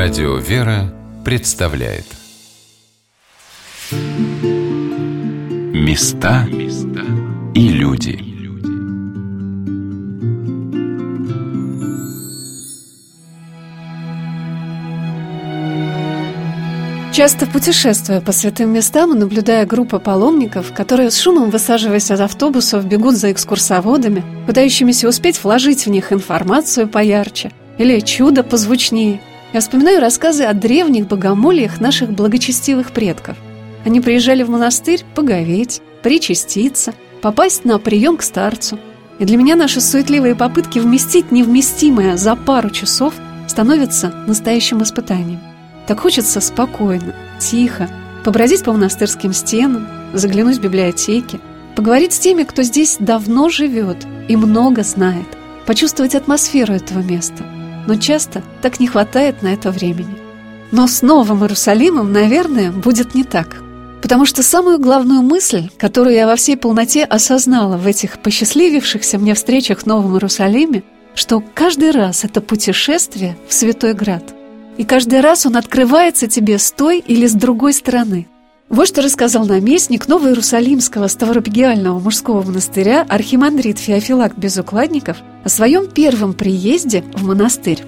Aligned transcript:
Радио 0.00 0.36
«Вера» 0.36 0.94
представляет. 1.24 2.04
Места 5.74 6.46
и 7.52 7.68
люди. 7.70 8.16
Часто 17.12 17.46
путешествуя 17.46 18.20
по 18.20 18.30
святым 18.30 18.70
местам 18.72 19.16
и 19.16 19.18
наблюдая 19.18 19.66
группы 19.66 19.98
паломников, 19.98 20.72
которые 20.72 21.10
с 21.10 21.18
шумом 21.18 21.50
высаживаясь 21.50 22.12
из 22.12 22.20
автобусов 22.20 22.86
бегут 22.86 23.16
за 23.16 23.32
экскурсоводами, 23.32 24.22
пытающимися 24.46 25.08
успеть 25.08 25.42
вложить 25.42 25.86
в 25.86 25.90
них 25.90 26.12
информацию 26.12 26.88
поярче 26.88 27.50
или 27.78 27.98
чудо 27.98 28.44
позвучнее, 28.44 29.20
я 29.52 29.60
вспоминаю 29.60 30.00
рассказы 30.00 30.44
о 30.44 30.52
древних 30.52 31.06
богомольях 31.06 31.80
наших 31.80 32.12
благочестивых 32.12 32.92
предков. 32.92 33.36
Они 33.84 34.00
приезжали 34.00 34.42
в 34.42 34.50
монастырь 34.50 35.04
поговеть, 35.14 35.80
причаститься, 36.02 36.92
попасть 37.22 37.64
на 37.64 37.78
прием 37.78 38.16
к 38.16 38.22
старцу. 38.22 38.78
И 39.18 39.24
для 39.24 39.36
меня 39.36 39.56
наши 39.56 39.80
суетливые 39.80 40.34
попытки 40.34 40.78
вместить 40.78 41.32
невместимое 41.32 42.16
за 42.16 42.36
пару 42.36 42.70
часов 42.70 43.14
становятся 43.48 44.12
настоящим 44.26 44.82
испытанием. 44.82 45.40
Так 45.86 46.00
хочется 46.00 46.40
спокойно, 46.40 47.14
тихо, 47.40 47.88
побродить 48.24 48.62
по 48.62 48.72
монастырским 48.72 49.32
стенам, 49.32 49.88
заглянуть 50.12 50.58
в 50.58 50.62
библиотеки, 50.62 51.40
поговорить 51.74 52.12
с 52.12 52.18
теми, 52.18 52.42
кто 52.42 52.62
здесь 52.62 52.98
давно 53.00 53.48
живет 53.48 54.06
и 54.28 54.36
много 54.36 54.82
знает, 54.82 55.26
почувствовать 55.66 56.14
атмосферу 56.14 56.74
этого 56.74 57.00
места. 57.00 57.44
Но 57.88 57.96
часто 57.96 58.44
так 58.62 58.78
не 58.78 58.86
хватает 58.86 59.42
на 59.42 59.48
это 59.48 59.72
времени. 59.72 60.16
Но 60.70 60.86
с 60.86 61.02
Новым 61.02 61.42
Иерусалимом, 61.42 62.12
наверное, 62.12 62.70
будет 62.70 63.16
не 63.16 63.24
так. 63.24 63.56
Потому 64.00 64.26
что 64.26 64.44
самую 64.44 64.78
главную 64.78 65.22
мысль, 65.22 65.70
которую 65.76 66.14
я 66.14 66.28
во 66.28 66.36
всей 66.36 66.56
полноте 66.56 67.02
осознала 67.02 67.76
в 67.76 67.86
этих 67.86 68.20
посчастливившихся 68.20 69.18
мне 69.18 69.34
встречах 69.34 69.80
в 69.80 69.86
Новом 69.86 70.14
Иерусалиме, 70.14 70.84
что 71.16 71.42
каждый 71.54 71.90
раз 71.90 72.24
это 72.24 72.40
путешествие 72.40 73.36
в 73.48 73.52
Святой 73.52 73.94
Град– 73.94 74.22
и 74.78 74.84
каждый 74.84 75.20
раз 75.20 75.44
он 75.44 75.56
открывается 75.56 76.28
тебе 76.28 76.56
с 76.56 76.70
той 76.70 77.00
или 77.00 77.26
с 77.26 77.34
другой 77.34 77.72
стороны. 77.74 78.28
Вот 78.68 78.86
что 78.86 79.00
рассказал 79.00 79.46
наместник 79.46 80.08
Новоиерусалимского 80.08 81.06
Ставропигиального 81.06 81.98
мужского 81.98 82.42
монастыря 82.42 83.06
архимандрит 83.08 83.78
Феофилакт 83.78 84.36
Безукладников 84.36 85.16
о 85.42 85.48
своем 85.48 85.88
первом 85.88 86.34
приезде 86.34 87.02
в 87.14 87.24
монастырь. 87.24 87.82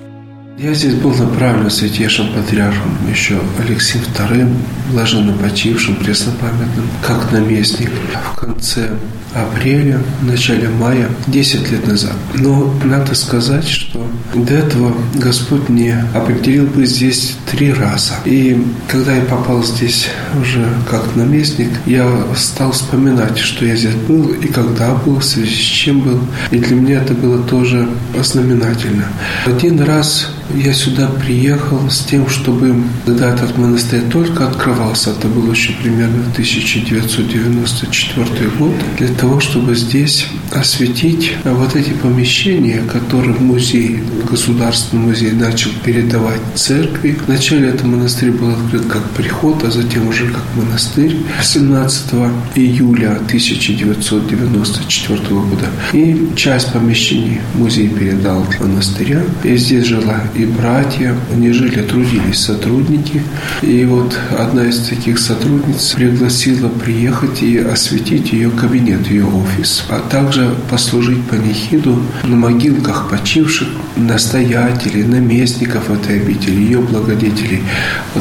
Я 0.62 0.74
здесь 0.74 0.92
был 0.92 1.14
направлен 1.14 1.70
святейшим 1.70 2.34
патриархом 2.34 2.94
еще 3.10 3.40
Алексеем 3.58 4.04
II, 4.04 4.54
блаженно 4.92 5.32
почившим, 5.32 5.96
преснопамятным, 5.96 6.84
как 7.00 7.32
наместник 7.32 7.90
в 8.34 8.38
конце 8.38 8.90
апреля, 9.32 10.00
в 10.20 10.26
начале 10.26 10.68
мая, 10.68 11.08
10 11.28 11.70
лет 11.70 11.86
назад. 11.86 12.12
Но 12.34 12.74
надо 12.84 13.14
сказать, 13.14 13.66
что 13.66 14.06
до 14.34 14.54
этого 14.54 14.92
Господь 15.14 15.68
мне 15.68 16.04
определил 16.14 16.66
бы 16.66 16.84
здесь 16.84 17.36
три 17.50 17.72
раза. 17.72 18.14
И 18.24 18.62
когда 18.88 19.14
я 19.14 19.22
попал 19.22 19.62
здесь 19.62 20.08
уже 20.40 20.68
как 20.90 21.16
наместник, 21.16 21.70
я 21.86 22.06
стал 22.36 22.72
вспоминать, 22.72 23.38
что 23.38 23.64
я 23.64 23.76
здесь 23.76 23.94
был 23.94 24.28
и 24.28 24.48
когда 24.48 24.94
был, 24.94 25.20
в 25.20 25.24
связи 25.24 25.54
с 25.54 25.58
чем 25.58 26.00
был. 26.00 26.20
И 26.50 26.58
для 26.58 26.76
меня 26.76 27.00
это 27.00 27.14
было 27.14 27.42
тоже 27.44 27.88
знаменательно. 28.22 29.06
Один 29.46 29.80
раз 29.80 30.28
я 30.56 30.72
сюда 30.72 31.08
приехал 31.08 31.90
с 31.90 32.00
тем, 32.00 32.28
чтобы, 32.28 32.74
когда 33.06 33.34
этот 33.34 33.58
монастырь 33.58 34.02
только 34.10 34.46
открывался, 34.46 35.10
это 35.10 35.28
был 35.28 35.50
еще 35.50 35.72
примерно 35.72 36.22
1994 36.32 38.50
год, 38.58 38.74
для 38.98 39.08
того, 39.08 39.40
чтобы 39.40 39.74
здесь 39.74 40.26
осветить 40.52 41.32
вот 41.44 41.74
эти 41.76 41.90
помещения, 41.90 42.82
которые 42.82 43.38
музей, 43.38 44.02
государственный 44.28 45.06
музей 45.06 45.30
начал 45.32 45.70
передавать 45.84 46.40
церкви. 46.54 47.16
Вначале 47.26 47.68
этот 47.68 47.84
монастырь 47.84 48.32
был 48.32 48.50
открыт 48.50 48.84
как 48.86 49.08
приход, 49.10 49.62
а 49.64 49.70
затем 49.70 50.08
уже 50.08 50.26
как 50.26 50.42
монастырь 50.56 51.16
17 51.42 52.14
июля 52.54 53.12
1994 53.26 55.18
года. 55.28 55.66
И 55.92 56.30
часть 56.36 56.72
помещений 56.72 57.40
музей 57.54 57.88
передал 57.88 58.46
монастыря. 58.60 59.22
И 59.44 59.56
здесь 59.56 59.86
жила 59.86 60.22
и 60.40 60.46
братья, 60.46 61.14
они 61.32 61.52
жили, 61.52 61.82
трудились 61.82 62.38
сотрудники. 62.38 63.22
И 63.62 63.84
вот 63.84 64.16
одна 64.38 64.64
из 64.64 64.80
таких 64.88 65.18
сотрудниц 65.18 65.92
пригласила 65.92 66.68
приехать 66.68 67.42
и 67.42 67.58
осветить 67.58 68.32
ее 68.32 68.50
кабинет, 68.50 69.10
ее 69.10 69.26
офис, 69.26 69.84
а 69.90 70.00
также 70.00 70.50
послужить 70.70 71.22
панихиду 71.24 72.00
на 72.24 72.36
могилках 72.36 73.10
почивших 73.10 73.68
настоятелей, 73.96 75.04
наместников 75.04 75.90
этой 75.90 76.20
обители, 76.20 76.60
ее 76.60 76.78
благодетелей. 76.80 77.62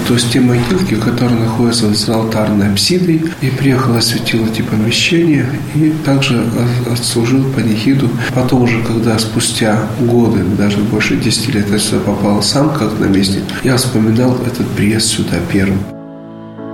То 0.07 0.13
есть 0.13 0.31
те 0.31 0.41
могилки, 0.41 0.95
которые 0.95 1.39
находятся 1.39 1.93
за 1.93 2.15
алтарной 2.15 2.71
апсидой, 2.71 3.21
и 3.41 3.49
приехал, 3.49 3.95
осветил 3.95 4.45
эти 4.45 4.61
помещения 4.61 5.45
и 5.75 5.93
также 6.05 6.43
отслужил 6.91 7.43
панихиду. 7.55 8.09
Потом 8.33 8.63
уже, 8.63 8.81
когда 8.83 9.17
спустя 9.19 9.87
годы, 9.99 10.43
даже 10.57 10.77
больше 10.77 11.15
10 11.15 11.55
лет 11.55 11.69
сюда 11.79 11.99
попал 12.09 12.41
сам 12.41 12.73
как 12.73 12.99
наместник, 12.99 13.43
я 13.63 13.77
вспоминал 13.77 14.35
этот 14.47 14.67
приезд 14.69 15.07
сюда 15.07 15.37
первым. 15.51 15.98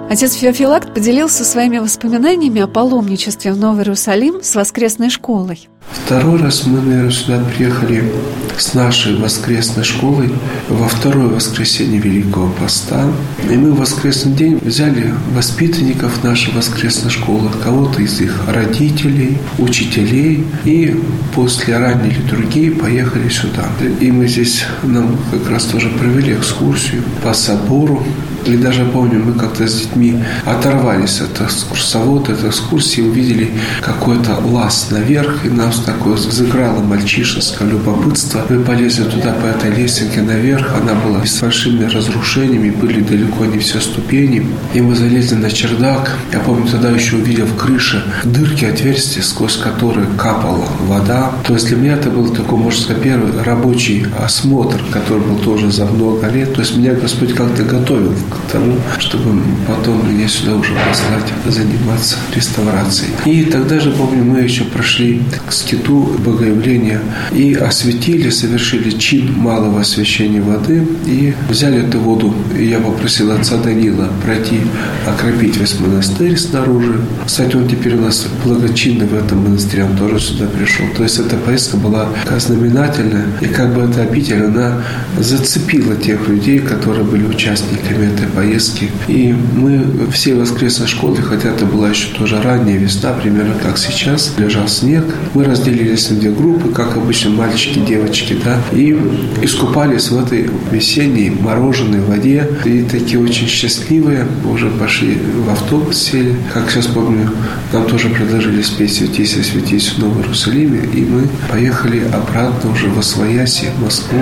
Отец 0.07 0.35
Феофилакт 0.35 0.93
поделился 0.93 1.43
своими 1.43 1.79
воспоминаниями 1.79 2.61
о 2.61 2.67
паломничестве 2.67 3.51
в 3.51 3.57
Новый 3.57 3.81
Иерусалим 3.81 4.43
с 4.43 4.53
воскресной 4.53 5.09
школой. 5.09 5.67
Второй 5.91 6.39
раз 6.39 6.67
мы, 6.67 6.79
наверное, 6.79 7.11
сюда 7.11 7.43
приехали 7.43 8.11
с 8.57 8.75
нашей 8.75 9.17
воскресной 9.17 9.83
школой 9.83 10.31
во 10.69 10.87
второе 10.87 11.27
воскресенье 11.27 11.99
Великого 11.99 12.49
Поста. 12.51 13.07
И 13.49 13.57
мы 13.57 13.71
в 13.71 13.79
воскресный 13.79 14.33
день 14.33 14.59
взяли 14.61 15.13
воспитанников 15.33 16.23
нашей 16.23 16.53
воскресной 16.53 17.09
школы, 17.09 17.49
кого-то 17.63 18.01
из 18.01 18.21
их 18.21 18.47
родителей, 18.47 19.39
учителей, 19.57 20.45
и 20.65 20.95
после 21.33 21.77
ранней 21.77 22.11
литургии 22.11 22.69
поехали 22.69 23.29
сюда. 23.29 23.65
И 23.99 24.11
мы 24.11 24.27
здесь 24.27 24.65
нам 24.83 25.17
как 25.31 25.49
раз 25.49 25.65
тоже 25.65 25.89
провели 25.89 26.33
экскурсию 26.33 27.01
по 27.23 27.33
собору. 27.33 28.03
И 28.45 28.57
даже 28.57 28.85
помню, 28.85 29.23
мы 29.25 29.33
как-то 29.33 29.67
с 29.67 29.81
детьми 29.81 30.23
оторвались 30.45 31.21
от 31.21 31.41
экскурсовода, 31.41 32.33
от 32.33 32.43
экскурсии, 32.43 33.01
увидели 33.01 33.51
какой-то 33.81 34.37
лаз 34.45 34.87
наверх, 34.91 35.45
и 35.45 35.49
нас 35.49 35.79
такое 35.79 36.13
взыграло 36.13 36.81
мальчишеское 36.81 37.67
любопытство. 37.67 38.45
Мы 38.49 38.59
полезли 38.63 39.03
туда 39.03 39.33
по 39.33 39.47
этой 39.47 39.71
лесенке 39.71 40.21
наверх, 40.21 40.75
она 40.75 40.93
была 40.93 41.25
с 41.25 41.41
большими 41.41 41.85
разрушениями, 41.85 42.69
были 42.69 43.01
далеко 43.01 43.45
не 43.45 43.57
все 43.57 43.79
ступени. 43.79 44.45
И 44.73 44.81
мы 44.81 44.95
залезли 44.95 45.35
на 45.35 45.49
чердак. 45.49 46.17
Я 46.31 46.39
помню, 46.39 46.67
тогда 46.67 46.91
еще 46.91 47.15
увидел 47.15 47.45
в 47.45 47.55
крыше 47.55 48.03
дырки, 48.23 48.65
отверстия, 48.65 49.23
сквозь 49.23 49.57
которые 49.57 50.07
капала 50.17 50.65
вода. 50.81 51.31
То 51.47 51.53
есть 51.53 51.67
для 51.67 51.77
меня 51.77 51.93
это 51.93 52.11
был 52.11 52.29
такой, 52.29 52.59
можно 52.59 52.79
сказать, 52.79 53.01
первый 53.01 53.31
рабочий 53.43 54.05
осмотр, 54.19 54.79
который 54.91 55.23
был 55.23 55.37
тоже 55.37 55.71
за 55.71 55.85
много 55.85 56.27
лет. 56.27 56.53
То 56.53 56.61
есть 56.61 56.77
меня 56.77 56.93
Господь 56.93 57.33
как-то 57.33 57.63
готовил 57.63 58.13
к 58.37 58.51
тому, 58.51 58.75
чтобы 58.99 59.41
потом 59.67 60.13
меня 60.13 60.27
сюда 60.27 60.55
уже 60.55 60.73
послать 60.87 61.31
заниматься 61.47 62.17
реставрацией. 62.35 63.11
И 63.25 63.45
тогда 63.45 63.79
же, 63.79 63.91
помню, 63.91 64.23
мы 64.23 64.39
еще 64.39 64.63
прошли 64.63 65.21
к 65.47 65.51
скиту 65.51 66.15
богоявления 66.25 67.01
и 67.31 67.53
осветили, 67.53 68.29
совершили 68.29 68.91
чин 68.91 69.33
малого 69.37 69.81
освящения 69.81 70.41
воды 70.41 70.85
и 71.05 71.33
взяли 71.49 71.87
эту 71.87 71.99
воду. 71.99 72.33
И 72.57 72.65
я 72.65 72.79
попросил 72.79 73.31
отца 73.31 73.57
Данила 73.57 74.09
пройти, 74.23 74.59
окропить 75.07 75.57
весь 75.57 75.79
монастырь 75.79 76.37
снаружи. 76.37 77.01
Кстати, 77.25 77.55
он 77.55 77.67
теперь 77.67 77.95
у 77.95 78.01
нас 78.01 78.25
благочинный 78.43 79.05
в 79.05 79.13
этом 79.13 79.43
монастыре, 79.43 79.85
он 79.85 79.97
тоже 79.97 80.19
сюда 80.19 80.47
пришел. 80.47 80.85
То 80.95 81.03
есть 81.03 81.19
эта 81.19 81.37
поездка 81.37 81.77
была 81.77 82.07
знаменательная, 82.37 83.25
и 83.41 83.45
как 83.45 83.73
бы 83.73 83.81
эта 83.81 84.03
обитель, 84.03 84.43
она 84.43 84.81
зацепила 85.19 85.95
тех 85.95 86.27
людей, 86.27 86.59
которые 86.59 87.03
были 87.03 87.25
участниками 87.25 88.05
этой 88.13 88.24
поездки. 88.27 88.89
И 89.07 89.33
мы 89.33 90.07
все 90.11 90.35
воскресной 90.35 90.87
школы, 90.87 91.17
хотя 91.17 91.49
это 91.49 91.65
была 91.65 91.89
еще 91.89 92.09
тоже 92.09 92.41
ранняя 92.41 92.77
весна, 92.77 93.13
примерно 93.13 93.55
как 93.61 93.77
сейчас, 93.77 94.33
лежал 94.37 94.67
снег, 94.67 95.03
мы 95.33 95.43
разделились 95.43 96.09
на 96.09 96.17
две 96.17 96.31
группы, 96.31 96.69
как 96.69 96.97
обычно 96.97 97.31
мальчики, 97.31 97.79
девочки, 97.79 98.37
да, 98.43 98.59
и 98.71 98.97
искупались 99.41 100.09
в 100.09 100.23
этой 100.23 100.49
весенней 100.71 101.29
мороженой 101.29 102.01
воде. 102.01 102.47
И 102.65 102.83
такие 102.83 103.19
очень 103.19 103.47
счастливые 103.47 104.25
уже 104.49 104.69
пошли 104.69 105.17
в 105.17 105.49
автобус, 105.49 105.97
сели. 105.97 106.35
Как 106.53 106.69
сейчас 106.69 106.87
помню, 106.87 107.29
нам 107.73 107.85
тоже 107.85 108.09
предложили 108.09 108.61
спеть 108.61 108.93
«Светись, 108.93 109.35
светись» 109.45 109.89
в 109.89 109.99
Новом 109.99 110.21
Иерусалиме, 110.21 110.87
и 110.93 111.01
мы 111.01 111.27
поехали 111.49 112.03
обратно 112.13 112.71
уже 112.71 112.87
в 112.87 112.99
Освояси, 112.99 113.69
в 113.77 113.83
Москву. 113.83 114.19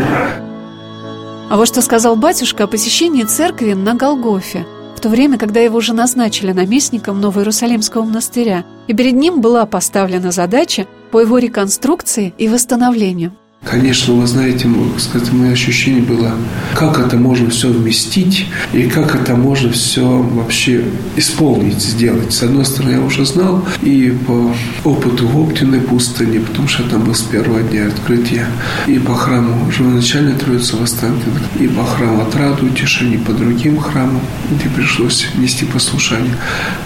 А 1.54 1.56
вот 1.56 1.68
что 1.68 1.84
сказал 1.84 2.16
батюшка 2.16 2.64
о 2.64 2.68
посещении 2.68 3.22
церкви 3.26 3.74
на 3.74 3.94
Голгофе, 3.94 4.66
в 4.96 5.00
то 5.00 5.08
время, 5.08 5.38
когда 5.38 5.60
его 5.60 5.78
уже 5.78 5.94
назначили 5.94 6.52
наместником 6.52 7.22
Новоиерусалимского 7.22 8.06
монастыря, 8.06 8.66
и 8.88 8.96
перед 8.96 9.14
ним 9.14 9.40
была 9.40 9.68
поставлена 9.68 10.32
задача 10.32 10.88
по 11.12 11.20
его 11.20 11.38
реконструкции 11.38 12.34
и 12.40 12.48
восстановлению. 12.48 13.38
Конечно, 13.63 14.15
вы 14.15 14.27
знаете, 14.27 14.68
сказать, 14.98 15.31
мое 15.31 15.54
ощущение 15.54 16.01
было, 16.01 16.33
как 16.75 17.00
это 17.00 17.15
можно 17.15 17.50
все 17.50 17.69
вместить 17.69 18.45
и 18.74 18.83
как 18.83 19.15
это 19.15 19.36
можно 19.36 19.71
все 19.71 20.06
вообще 20.06 20.83
исполнить, 21.15 21.81
сделать. 21.81 22.33
С 22.33 22.44
одной 22.44 22.65
стороны, 22.65 22.92
я 22.92 23.01
уже 23.01 23.25
знал 23.25 23.65
и 23.81 24.13
по 24.27 24.54
опыту 24.83 25.27
в 25.27 25.39
Оптиной 25.39 25.80
пустыне, 25.80 26.42
потому 26.42 26.68
что 26.68 26.83
там 26.83 27.06
был 27.06 27.15
с 27.15 27.21
первого 27.21 27.62
дня 27.62 27.88
открытия, 27.88 28.48
и 28.86 29.00
по 29.00 29.15
храму 29.15 29.71
живоначальной 29.71 30.33
Троицы 30.33 30.75
Восстанкина, 30.75 31.39
и 31.59 31.68
по 31.68 31.86
храму 31.86 32.24
Отраду, 32.24 32.66
Утешения, 32.66 33.18
по 33.18 33.31
другим 33.31 33.80
храмам, 33.80 34.21
где 34.51 34.68
пришлось 34.69 35.27
нести 35.38 35.66
послушание, 35.66 36.36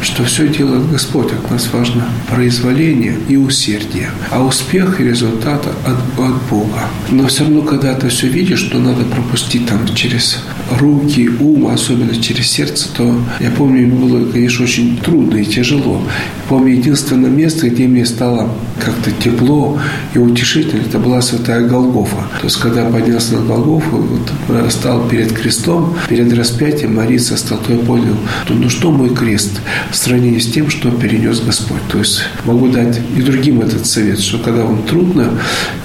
что 0.03 0.23
все 0.25 0.47
делает 0.47 0.91
Господь. 0.91 1.31
От 1.31 1.49
нас 1.49 1.69
важно 1.73 2.07
произволение 2.29 3.15
и 3.27 3.35
усердие, 3.35 4.11
а 4.29 4.43
успех 4.43 5.01
и 5.01 5.03
результат 5.03 5.65
от, 5.65 6.19
от 6.19 6.35
Бога. 6.49 6.66
Бога. 6.67 6.81
Но 7.09 7.27
все 7.27 7.43
равно, 7.43 7.61
когда 7.61 7.93
ты 7.93 8.09
все 8.09 8.27
видишь, 8.27 8.59
что 8.59 8.79
надо 8.79 9.03
пропустить 9.05 9.65
там 9.67 9.87
через 9.95 10.39
руки, 10.79 11.29
ум, 11.39 11.67
особенно 11.67 12.15
через 12.21 12.47
сердце, 12.47 12.89
то 12.95 13.15
я 13.39 13.51
помню, 13.51 13.87
было, 13.93 14.29
конечно, 14.29 14.65
очень 14.65 14.97
трудно 14.97 15.37
и 15.37 15.45
тяжело. 15.45 16.01
Помню, 16.49 16.73
единственное 16.73 17.29
место, 17.29 17.69
где 17.69 17.87
мне 17.87 18.05
стало 18.05 18.49
как-то 18.83 19.11
тепло 19.11 19.79
и 20.13 20.17
утешительно, 20.17 20.81
это 20.81 20.99
была 20.99 21.21
святая 21.21 21.67
Голгофа. 21.67 22.17
То 22.39 22.45
есть, 22.45 22.57
когда 22.57 22.85
поднялся 22.85 23.35
на 23.35 23.45
Голгофу, 23.45 23.97
вот, 23.97 24.71
стал 24.71 25.07
перед 25.07 25.31
крестом, 25.31 25.95
перед 26.09 26.33
распятием 26.33 26.95
молиться 26.95 27.37
стал, 27.37 27.59
то 27.59 27.73
я 27.73 27.79
понял, 27.79 28.15
что 28.45 28.53
ну 28.53 28.69
что 28.69 28.91
мой 28.91 29.13
крест 29.13 29.59
в 29.91 29.95
сравнении 29.95 30.39
с 30.39 30.51
тем, 30.51 30.69
что 30.69 30.91
перенес 30.91 31.39
Господь. 31.39 31.81
То 31.91 31.99
есть, 31.99 32.21
могу 32.45 32.67
дать 32.67 32.99
и 33.15 33.21
другим 33.21 33.61
этот 33.61 33.85
совет, 33.85 34.19
что 34.19 34.37
когда 34.37 34.63
вам 34.63 34.83
трудно, 34.83 35.31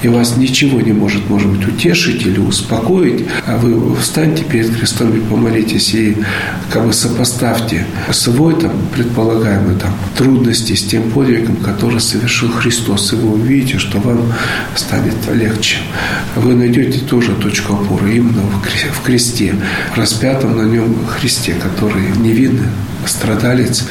и 0.02 0.08
вас 0.08 0.36
ничего 0.36 0.71
не 0.80 0.92
может, 0.92 1.28
может 1.28 1.48
быть, 1.48 1.66
утешить 1.66 2.22
или 2.26 2.38
успокоить, 2.38 3.26
а 3.46 3.56
вы 3.56 3.94
встаньте 3.96 4.44
перед 4.44 4.74
крестом 4.76 5.14
и 5.16 5.20
помолитесь, 5.20 5.94
и 5.94 6.16
как 6.70 6.86
бы 6.86 6.92
сопоставьте 6.92 7.86
свой 8.10 8.54
там, 8.54 8.72
предполагаемый 8.94 9.76
там, 9.76 9.94
трудности 10.16 10.74
с 10.74 10.84
тем 10.84 11.10
подвигом, 11.10 11.56
который 11.56 12.00
совершил 12.00 12.50
Христос, 12.50 13.12
и 13.12 13.16
вы 13.16 13.32
увидите, 13.34 13.78
что 13.78 13.98
вам 13.98 14.32
станет 14.74 15.14
легче. 15.32 15.78
Вы 16.36 16.54
найдете 16.54 17.00
тоже 17.00 17.32
точку 17.34 17.74
опоры 17.74 18.16
именно 18.16 18.42
в 18.42 19.02
кресте, 19.04 19.54
распятом 19.96 20.56
на 20.56 20.62
нем 20.62 20.96
Христе, 21.06 21.54
который 21.54 22.16
невидный 22.16 22.68
страдалец, 23.06 23.84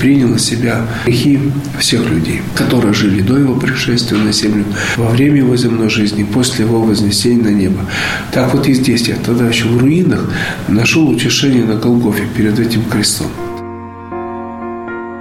принял 0.00 0.28
на 0.28 0.38
себя 0.38 0.86
грехи 1.04 1.38
всех 1.78 2.08
людей, 2.08 2.42
которые 2.54 2.94
жили 2.94 3.22
до 3.22 3.38
его 3.38 3.54
пришествия 3.54 4.18
на 4.18 4.32
землю, 4.32 4.64
во 4.96 5.10
время 5.10 5.38
его 5.38 5.56
земной 5.56 5.90
жизни, 5.90 6.21
после 6.24 6.64
его 6.64 6.80
вознесения 6.80 7.42
на 7.42 7.48
небо. 7.48 7.80
Так 8.32 8.54
вот 8.54 8.66
и 8.66 8.74
здесь 8.74 9.08
я 9.08 9.16
тогда 9.16 9.46
еще 9.46 9.66
в 9.66 9.78
руинах 9.78 10.30
нашел 10.68 11.08
утешение 11.08 11.64
на 11.64 11.76
Голгофе 11.76 12.26
перед 12.36 12.58
этим 12.58 12.84
крестом. 12.84 13.28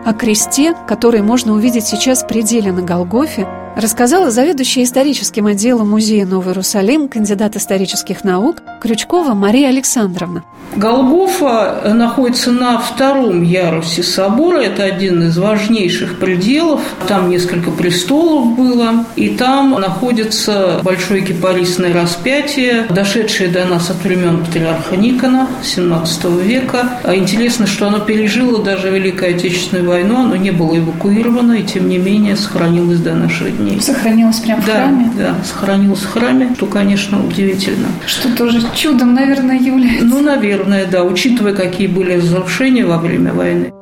О 0.03 0.13
кресте, 0.13 0.73
который 0.87 1.21
можно 1.21 1.53
увидеть 1.53 1.85
сейчас 1.85 2.23
в 2.23 2.27
пределе 2.27 2.71
на 2.71 2.81
Голгофе, 2.81 3.47
рассказала 3.75 4.31
заведующая 4.31 4.83
историческим 4.83 5.45
отделом 5.45 5.89
Музея 5.91 6.25
Новый 6.25 6.49
Иерусалим, 6.49 7.07
кандидат 7.07 7.55
исторических 7.55 8.23
наук 8.23 8.57
Крючкова 8.81 9.33
Мария 9.33 9.69
Александровна. 9.69 10.43
Голгофа 10.75 11.81
находится 11.93 12.51
на 12.51 12.79
втором 12.79 13.43
ярусе 13.43 14.03
собора. 14.03 14.59
Это 14.59 14.83
один 14.83 15.23
из 15.23 15.37
важнейших 15.37 16.17
пределов. 16.17 16.81
Там 17.07 17.29
несколько 17.29 17.71
престолов 17.71 18.55
было. 18.55 19.05
И 19.15 19.29
там 19.29 19.71
находится 19.71 20.79
большое 20.83 21.21
кипарисное 21.21 21.93
распятие, 21.93 22.85
дошедшее 22.89 23.49
до 23.49 23.65
нас 23.65 23.89
от 23.89 24.03
времен 24.03 24.45
патриарха 24.45 24.95
Никона 24.95 25.47
17 25.63 26.25
века. 26.43 26.99
А 27.03 27.15
интересно, 27.15 27.67
что 27.67 27.87
оно 27.87 27.99
пережило 27.99 28.63
даже 28.63 28.89
Великую 28.89 29.35
Отечественную 29.35 29.87
войну. 29.87 30.21
Оно 30.21 30.35
не 30.35 30.51
было 30.51 30.77
эвакуировано, 30.77 31.53
и 31.53 31.63
тем 31.63 31.89
не 31.89 31.97
менее 31.97 32.35
сохранилось 32.35 32.99
до 32.99 33.13
наших 33.13 33.57
дней. 33.57 33.81
Сохранилось 33.81 34.39
прямо 34.39 34.61
в 34.61 34.65
да, 34.65 34.73
храме? 34.73 35.11
Да, 35.17 35.35
сохранилось 35.43 36.01
в 36.01 36.11
храме, 36.11 36.53
что, 36.55 36.65
конечно, 36.65 37.25
удивительно. 37.25 37.87
Что 38.05 38.35
тоже 38.35 38.61
чудом, 38.75 39.13
наверное, 39.13 39.57
является. 39.57 40.05
Ну, 40.05 40.21
наверное, 40.21 40.60
да, 40.63 41.03
учитывая, 41.03 41.53
какие 41.53 41.87
были 41.87 42.13
разрушения 42.13 42.85
во 42.85 42.97
время 42.97 43.33
войны. 43.33 43.73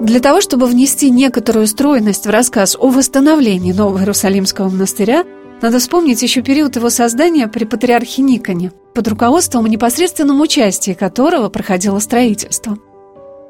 Для 0.00 0.20
того, 0.20 0.40
чтобы 0.40 0.66
внести 0.66 1.10
некоторую 1.10 1.66
стройность 1.66 2.26
в 2.26 2.30
рассказ 2.30 2.76
о 2.78 2.88
восстановлении 2.88 3.72
Нового 3.72 3.98
Иерусалимского 3.98 4.68
монастыря, 4.68 5.24
надо 5.60 5.80
вспомнить 5.80 6.22
еще 6.22 6.42
период 6.42 6.76
его 6.76 6.88
создания 6.88 7.48
при 7.48 7.64
патриархе 7.64 8.22
Никоне, 8.22 8.70
под 8.94 9.08
руководством 9.08 9.66
и 9.66 9.70
непосредственном 9.70 10.40
участии 10.40 10.92
которого 10.92 11.48
проходило 11.48 11.98
строительство. 11.98 12.78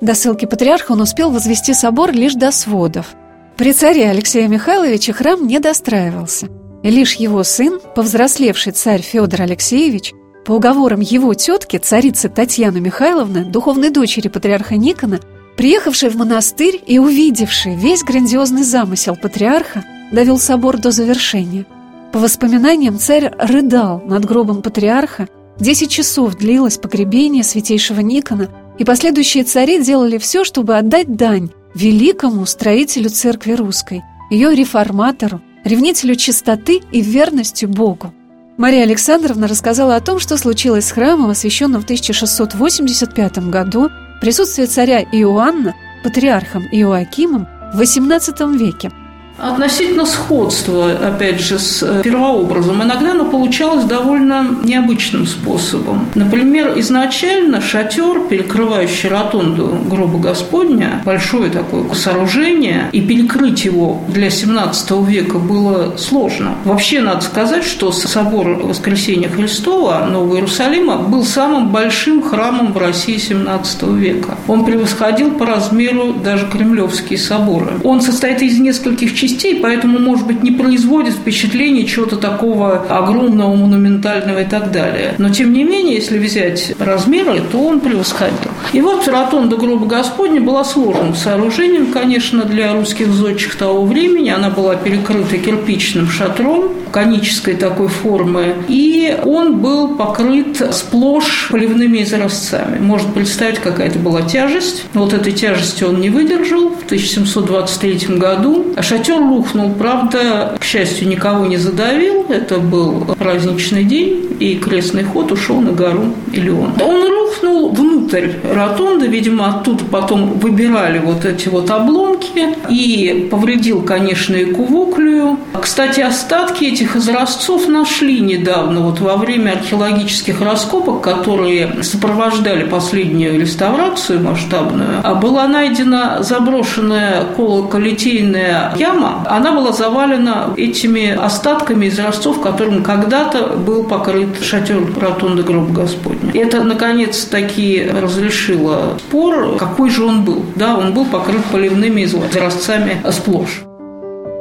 До 0.01 0.15
ссылки 0.15 0.47
патриарха 0.47 0.93
он 0.93 1.03
успел 1.03 1.31
возвести 1.31 1.75
собор 1.75 2.13
лишь 2.13 2.35
до 2.35 2.51
сводов. 2.51 3.15
При 3.57 3.73
царе 3.73 4.09
Алексея 4.09 4.49
Михайловича 4.49 5.13
храм 5.13 5.47
не 5.47 5.59
достраивался– 5.59 6.49
Лишь 6.83 7.15
его 7.15 7.43
сын, 7.43 7.81
повзрослевший 7.95 8.73
царь 8.73 9.03
Федор 9.03 9.43
Алексеевич, 9.43 10.13
по 10.49 10.53
уговорам 10.55 11.01
его 11.01 11.35
тетки, 11.35 11.77
царицы 11.77 12.31
Татьяны 12.31 12.81
Михайловны, 12.81 13.45
духовной 13.45 13.91
дочери 13.91 14.29
патриарха 14.29 14.77
Никона, 14.77 15.21
приехавший 15.59 16.09
в 16.09 16.17
монастырь 16.17 16.83
и 16.87 16.99
увидевший 16.99 17.77
весь 17.77 18.03
грандиозный 18.03 18.63
замысел 18.63 19.15
патриарха, 19.15 19.85
довел 20.11 20.39
собор 20.39 20.79
до 20.79 20.91
завершения. 20.91 21.67
По 22.13 22.19
воспоминаниям, 22.19 22.99
царь 22.99 23.31
рыдал 23.39 24.01
над 24.07 24.25
гробом 24.25 24.63
патриарха, 24.63 25.29
десять 25.61 25.91
часов 25.91 26.37
длилось 26.37 26.79
погребение 26.79 27.45
святейшего 27.45 28.01
Никона, 28.01 28.49
и 28.79 28.85
последующие 28.85 29.45
цари 29.45 29.83
делали 29.83 30.17
все, 30.17 30.45
чтобы 30.45 30.79
отдать 30.79 31.15
дань 31.15 31.51
великому 31.75 32.47
строителю 32.47 33.11
церкви 33.11 33.53
русской, 33.53 34.03
ее 34.31 34.55
реформатору, 34.55 35.43
ревнителю 35.63 36.17
чистоты 36.17 36.81
и 36.91 37.03
верности 37.03 37.67
Богу. 37.67 38.15
Мария 38.59 38.83
Александровна 38.83 39.47
рассказала 39.47 39.95
о 39.95 40.01
том, 40.01 40.19
что 40.19 40.37
случилось 40.37 40.89
с 40.89 40.91
храмом, 40.91 41.31
освященным 41.31 41.81
в 41.81 41.85
1685 41.85 43.39
году 43.51 43.89
в 43.89 44.21
присутствии 44.21 44.65
царя 44.65 45.01
Иоанна, 45.01 45.77
патриархом 46.03 46.65
Иоакимом 46.73 47.47
в 47.73 47.81
XVIII 47.81 48.59
веке– 48.59 48.91
Относительно 49.39 50.05
сходства, 50.05 50.91
опять 50.91 51.41
же, 51.41 51.61
с 51.61 51.83
э, 51.85 52.03
первообразом, 52.03 52.83
иногда 52.83 53.13
оно 53.13 53.25
получалось 53.25 53.85
довольно 53.85 54.57
необычным 54.65 55.27
способом. 55.27 56.09
Например, 56.17 56.73
изначально 56.81 57.61
шатер, 57.61 58.23
перекрывающий 58.29 59.09
ротонду 59.09 59.79
гроба 59.89 60.19
Господня, 60.19 61.03
большое 61.05 61.51
такое 61.51 61.85
сооружение, 61.95 62.89
и 62.91 63.01
перекрыть 63.01 63.65
его 63.65 64.03
для 64.09 64.29
17 64.29 64.91
века 65.07 65.39
было 65.39 65.97
сложно. 65.97 66.57
Вообще, 66.65 67.01
надо 67.01 67.21
сказать, 67.21 67.63
что 67.63 67.93
собор 67.93 68.49
Воскресения 68.49 69.29
Христова 69.29 70.09
Нового 70.11 70.35
Иерусалима 70.35 70.97
был 70.97 71.25
самым 71.25 71.69
большим 71.69 72.23
храмом 72.23 72.73
в 72.73 72.79
России 72.79 73.19
17 73.19 73.83
века. 73.85 74.37
Он 74.49 74.65
превосходил 74.65 75.31
по 75.31 75.47
размеру 75.47 76.13
даже 76.13 76.49
кремлевские 76.49 77.19
соборы. 77.21 77.75
Он 77.85 78.01
состоит 78.01 78.43
из 78.43 78.59
нескольких 78.59 79.15
частей 79.15 79.28
частей, 79.29 79.61
поэтому, 79.61 79.99
может 79.99 80.27
быть, 80.27 80.43
не 80.43 80.51
производит 80.51 81.15
впечатление 81.15 81.87
чего-то 81.87 82.17
такого 82.17 82.87
огромного, 82.89 83.55
монументального 83.55 84.43
и 84.43 84.45
так 84.45 84.73
далее. 84.73 85.15
Но, 85.19 85.31
тем 85.31 85.53
не 85.53 85.65
менее, 85.65 85.97
если 85.97 86.19
взять 86.19 86.75
размеры, 86.79 87.41
то 87.51 87.59
он 87.59 87.81
превосходил. 87.81 88.51
И 88.73 88.81
вот 88.83 89.09
ротонда 89.09 89.57
гроба 89.57 89.87
Господня 89.87 90.41
была 90.41 90.63
сложным 90.63 91.15
сооружением, 91.15 91.87
конечно, 91.87 92.45
для 92.45 92.75
русских 92.75 93.09
зодчих 93.09 93.57
того 93.57 93.85
времени. 93.85 94.29
Она 94.31 94.51
была 94.51 94.77
перекрыта 94.77 95.39
кирпичным 95.39 96.09
шатром 96.09 96.73
конической 96.93 97.55
такой 97.55 97.89
формы, 97.89 98.55
и 98.69 99.17
он 99.25 99.59
был 99.59 99.97
покрыт 99.97 100.63
сплошь 100.73 101.49
поливными 101.51 102.03
изразцами. 102.03 102.79
Можно 102.79 103.13
представить, 103.13 103.59
какая 103.59 103.89
это 103.89 103.99
была 103.99 104.23
тяжесть. 104.23 104.85
Вот 104.95 105.13
этой 105.13 105.33
тяжести 105.33 105.85
он 105.85 106.01
не 106.01 106.11
выдержал 106.11 106.71
в 106.71 106.85
1723 106.85 108.17
году. 108.17 108.75
Шатер 108.81 109.19
рухнул. 109.19 109.73
Правда, 109.73 110.57
к 110.59 110.65
счастью, 110.65 111.09
никого 111.09 111.47
не 111.47 111.57
задавил. 111.57 112.27
Это 112.29 112.59
был 112.59 113.07
праздничный 113.19 113.85
день, 113.85 114.37
и 114.41 114.57
крестный 114.57 115.05
ход 115.05 115.33
ушел 115.33 115.61
на 115.61 115.73
гору 115.73 116.15
Илион. 116.33 116.75
Он 116.81 117.09
рухнул 117.09 117.71
внутрь 117.71 117.98
ротонды. 118.13 119.07
Видимо, 119.07 119.49
оттуда 119.49 119.85
потом 119.85 120.39
выбирали 120.39 120.99
вот 120.99 121.25
эти 121.25 121.49
вот 121.49 121.71
обломки 121.71 122.55
и 122.69 123.29
повредил, 123.31 123.83
конечно, 123.83 124.35
и 124.35 124.47
Кувуклию. 124.47 125.39
Кстати, 125.61 126.01
остатки 126.01 126.65
этих 126.65 126.97
изразцов 126.97 127.69
нашли 127.69 128.21
недавно, 128.21 128.81
вот 128.81 129.01
во 129.01 129.17
время 129.17 129.53
археологических 129.53 130.41
раскопок, 130.41 131.01
которые 131.03 131.83
сопровождали 131.83 132.65
последнюю 132.65 133.41
реставрацию 133.41 134.21
масштабную, 134.23 135.01
а 135.03 135.15
была 135.15 135.49
найдена 135.49 136.23
заброшенная 136.23 137.25
колоколитейная 137.37 138.75
яма. 138.79 139.25
Она 139.29 139.53
была 139.53 139.73
завалена 139.73 140.51
этими 140.57 141.11
остатками 141.11 141.89
изразцов, 141.89 142.41
которым 142.41 142.83
когда-то 142.83 143.57
был 143.57 143.85
покрыт 143.85 144.43
шатер 144.43 144.83
ротунды 145.01 145.43
гроба 145.43 145.73
Господня. 145.73 146.31
Это, 146.35 146.63
наконец-таки, 146.63 147.89
разрешило 148.01 148.99
спор, 148.99 149.57
какой 149.59 149.91
же 149.91 150.05
он 150.05 150.25
был. 150.25 150.45
Да, 150.57 150.77
он 150.77 150.93
был 150.93 151.05
покрыт 151.05 151.45
поливными 151.53 152.05
изразцами 152.05 153.03
сплошь. 153.11 153.63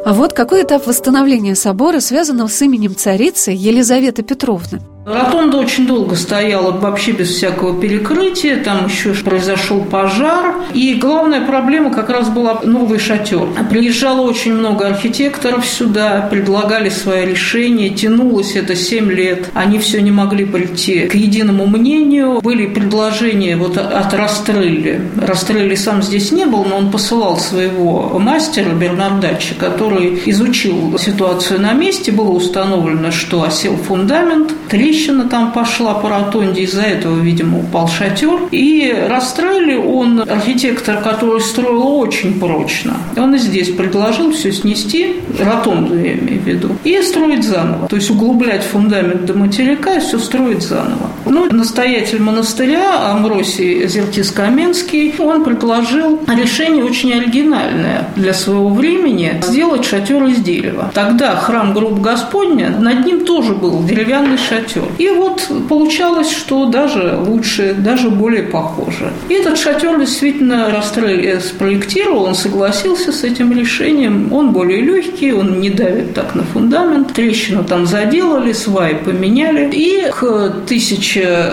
А 0.05 0.13
вот 0.13 0.33
какой 0.33 0.63
этап 0.63 0.87
восстановления 0.87 1.55
собора 1.55 1.99
связан 1.99 2.47
с 2.47 2.61
именем 2.61 2.95
царицы 2.95 3.51
Елизаветы 3.51 4.23
Петровны– 4.23 4.81
Ротонда 5.07 5.59
очень 5.59 5.87
долго 5.87 6.17
стояла 6.17 6.71
вообще 6.71 7.13
без 7.13 7.29
всякого 7.29 7.79
перекрытия, 7.79 8.61
там 8.61 8.87
еще 8.87 9.13
произошел 9.13 9.79
пожар. 9.85 10.55
И 10.73 10.95
главная 10.95 11.45
проблема 11.45 11.93
как 11.93 12.09
раз 12.09 12.27
была 12.27 12.59
новый 12.65 12.99
шатер. 12.99 13.47
Приезжало 13.69 14.19
очень 14.19 14.53
много 14.53 14.85
архитекторов 14.85 15.65
сюда, 15.65 16.27
предлагали 16.29 16.89
свои 16.89 17.25
решения, 17.25 17.89
тянулось 17.89 18.57
это 18.57 18.75
7 18.75 19.09
лет. 19.09 19.49
Они 19.53 19.79
все 19.79 20.01
не 20.01 20.11
могли 20.11 20.43
прийти 20.43 21.07
к 21.07 21.15
единому 21.15 21.67
мнению. 21.67 22.41
Были 22.41 22.65
предложения 22.65 23.55
вот 23.55 23.77
от 23.77 24.13
Растрелли. 24.13 25.03
Растрелли 25.21 25.75
сам 25.75 26.03
здесь 26.03 26.33
не 26.33 26.45
был, 26.45 26.65
но 26.65 26.79
он 26.79 26.91
посылал 26.91 27.37
своего 27.37 28.19
мастера 28.19 28.71
Бернардача, 28.71 29.55
который 29.57 30.21
изучил 30.25 30.99
ситуацию 30.99 31.61
на 31.61 31.71
месте. 31.71 32.11
Было 32.11 32.31
установлено, 32.31 33.11
что 33.11 33.43
осел 33.43 33.77
фундамент, 33.77 34.51
трещина 34.67 34.97
трещина 34.98 35.30
там 35.30 35.51
пошла 35.51 35.94
по 35.94 36.10
ротонде, 36.10 36.63
из-за 36.63 36.82
этого, 36.82 37.20
видимо, 37.20 37.60
упал 37.60 37.88
шатер. 37.88 38.39
И 38.51 38.94
расстроили 39.08 39.75
он, 39.75 40.22
архитектор, 40.22 40.98
который 41.01 41.42
строил 41.42 42.00
очень 42.00 42.39
прочно, 42.39 42.98
он 43.16 43.36
и 43.36 43.38
здесь 43.38 43.70
предложил 43.70 44.32
все 44.32 44.51
снести, 44.51 45.18
ротонду 45.39 45.96
я 45.96 46.13
имею 46.13 46.42
в 46.42 46.48
виду, 46.48 46.70
и 46.84 47.01
строить 47.01 47.44
заново. 47.44 47.88
То 47.88 47.96
есть 47.96 48.10
углублять 48.10 48.63
фундамент 48.63 49.25
до 49.25 49.34
материка 49.34 49.94
и 49.94 50.00
все 50.00 50.18
строить 50.18 50.63
заново. 50.63 51.10
Ну, 51.29 51.48
настоятель 51.51 52.22
монастыря 52.22 53.12
Амросий 53.12 53.86
Зертис-Каменский, 53.86 55.15
он 55.19 55.43
предложил 55.43 56.19
решение 56.27 56.84
очень 56.84 57.13
оригинальное 57.13 58.10
для 58.15 58.34
своего 58.34 58.69
времени– 58.69 59.39
сделать 59.43 59.86
шатер 59.86 60.24
из 60.25 60.39
дерева. 60.39 60.91
Тогда 60.93 61.36
храм 61.36 61.74
Гроб 61.74 62.00
Господня, 62.00 62.69
над 62.69 63.05
ним 63.05 63.25
тоже 63.25 63.53
был 63.53 63.84
деревянный 63.84 64.38
шатер. 64.38 64.84
И 64.98 65.10
вот 65.10 65.50
получалось, 65.69 66.31
что 66.31 66.65
даже 66.65 67.17
лучше, 67.17 67.75
даже 67.77 68.10
более 68.10 68.43
похоже. 68.43 69.12
И 69.29 69.34
этот 69.34 69.57
шатер 69.57 70.00
действительно 70.00 70.69
Растрель 70.69 71.39
спроектировал, 71.41 72.24
он 72.24 72.36
согласился 72.36 73.12
с 73.12 73.24
этим 73.24 73.57
решением. 73.57 74.31
Он 74.31 74.51
более 74.51 74.81
легкий, 74.81 75.31
он 75.34 75.60
не 75.60 75.69
давит 75.69 76.13
так 76.13 76.36
на 76.36 76.43
фундамент. 76.43 77.13
Трещину 77.13 77.63
там 77.63 77.86
заделали, 77.86 78.53
сваи 78.53 78.96
поменяли. 78.96 79.69
И 79.74 80.10
к 80.12 80.53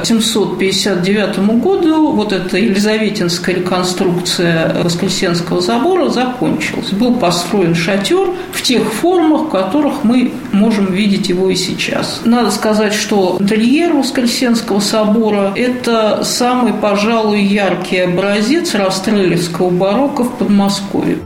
1759 0.01 1.39
году 1.61 2.13
вот 2.13 2.33
эта 2.33 2.59
елизаветинская 2.59 3.57
реконструкция 3.57 4.83
Воскресенского 4.83 5.61
собора 5.61 6.09
закончилась. 6.09 6.91
Был 6.91 7.15
построен 7.15 7.75
шатер 7.75 8.31
в 8.53 8.63
тех 8.63 8.93
формах, 8.93 9.43
в 9.43 9.49
которых 9.51 10.05
мы 10.05 10.33
можем 10.53 10.93
видеть 10.93 11.29
его 11.29 11.51
и 11.51 11.55
сейчас. 11.55 12.21
Надо 12.25 12.51
сказать, 12.51 12.95
что 12.95 13.37
интерьер 13.41 13.93
Воскресенского 13.93 14.81
собора– 14.81 15.53
это 15.57 16.25
самый, 16.25 16.73
пожалуй, 16.73 17.43
яркий 17.43 17.99
образец 17.99 18.75
расстрелевского 18.75 19.71
барокко 19.71 20.25
в 20.25 20.39
Подмосковье. 20.39 21.19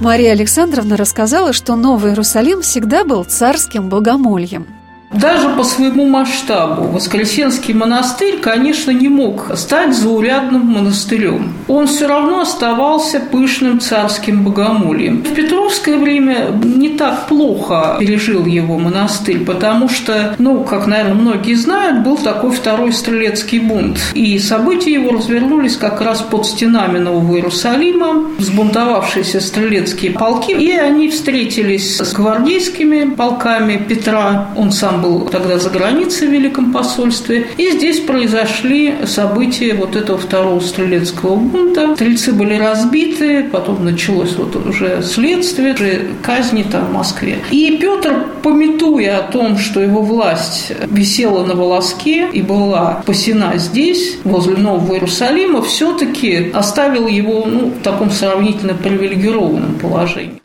Мария 0.00 0.32
Александровна 0.32 0.96
рассказала, 0.96 1.52
что 1.52 1.76
Новый 1.76 2.10
Иерусалим 2.10 2.62
всегда 2.62 3.04
был 3.04 3.24
царским 3.24 3.88
богомольем– 3.88 4.66
даже 5.12 5.50
по 5.50 5.64
своему 5.64 6.06
масштабу 6.06 6.84
Воскресенский 6.84 7.74
монастырь, 7.74 8.38
конечно, 8.38 8.90
не 8.90 9.08
мог 9.08 9.50
стать 9.56 9.94
заурядным 9.94 10.62
монастырем. 10.62 11.52
Он 11.68 11.86
все 11.86 12.06
равно 12.06 12.40
оставался 12.40 13.20
пышным 13.20 13.80
царским 13.80 14.44
богомольем. 14.44 15.22
В 15.22 15.34
Петровское 15.34 15.98
время 15.98 16.48
не 16.62 16.90
так 16.90 17.28
плохо 17.28 17.96
пережил 17.98 18.46
его 18.46 18.78
монастырь, 18.78 19.44
потому 19.44 19.88
что, 19.88 20.34
ну, 20.38 20.64
как, 20.64 20.86
наверное, 20.86 21.14
многие 21.14 21.54
знают, 21.54 22.04
был 22.04 22.16
такой 22.16 22.50
второй 22.50 22.92
стрелецкий 22.92 23.58
бунт. 23.58 23.98
И 24.14 24.38
события 24.38 24.92
его 24.92 25.10
развернулись 25.10 25.76
как 25.76 26.00
раз 26.00 26.22
под 26.22 26.46
стенами 26.46 26.98
Нового 26.98 27.34
Иерусалима, 27.34 28.30
взбунтовавшиеся 28.38 29.40
стрелецкие 29.40 30.12
полки, 30.12 30.52
и 30.52 30.72
они 30.72 31.08
встретились 31.08 31.98
с 31.98 32.12
гвардейскими 32.12 33.14
полками 33.14 33.76
Петра. 33.76 34.48
Он 34.56 34.72
сам 34.72 35.01
был 35.02 35.20
тогда 35.26 35.58
за 35.58 35.68
границей 35.68 36.28
в 36.28 36.30
Великом 36.30 36.72
посольстве. 36.72 37.48
И 37.58 37.70
здесь 37.72 38.00
произошли 38.00 38.94
события 39.06 39.74
вот 39.74 39.96
этого 39.96 40.18
второго 40.18 40.60
стрелецкого 40.60 41.36
бунта. 41.36 41.94
Стрельцы 41.96 42.32
были 42.32 42.54
разбиты, 42.54 43.44
потом 43.44 43.84
началось 43.84 44.36
вот 44.36 44.56
уже 44.56 45.02
следствие, 45.02 45.74
уже 45.74 46.08
казни 46.22 46.62
там 46.62 46.86
в 46.86 46.92
Москве. 46.92 47.38
И 47.50 47.76
Петр, 47.80 48.26
пометуя 48.42 49.18
о 49.18 49.22
том, 49.22 49.58
что 49.58 49.80
его 49.80 50.00
власть 50.02 50.72
висела 50.90 51.44
на 51.44 51.54
волоске 51.54 52.28
и 52.32 52.42
была 52.42 53.02
посена 53.04 53.56
здесь, 53.56 54.18
возле 54.24 54.56
Нового 54.56 54.94
Иерусалима, 54.94 55.62
все-таки 55.62 56.50
оставил 56.54 57.08
его 57.08 57.44
ну, 57.46 57.66
в 57.66 57.82
таком 57.82 58.10
сравнительно 58.10 58.74
привилегированном 58.74 59.78
положении. 59.80 60.40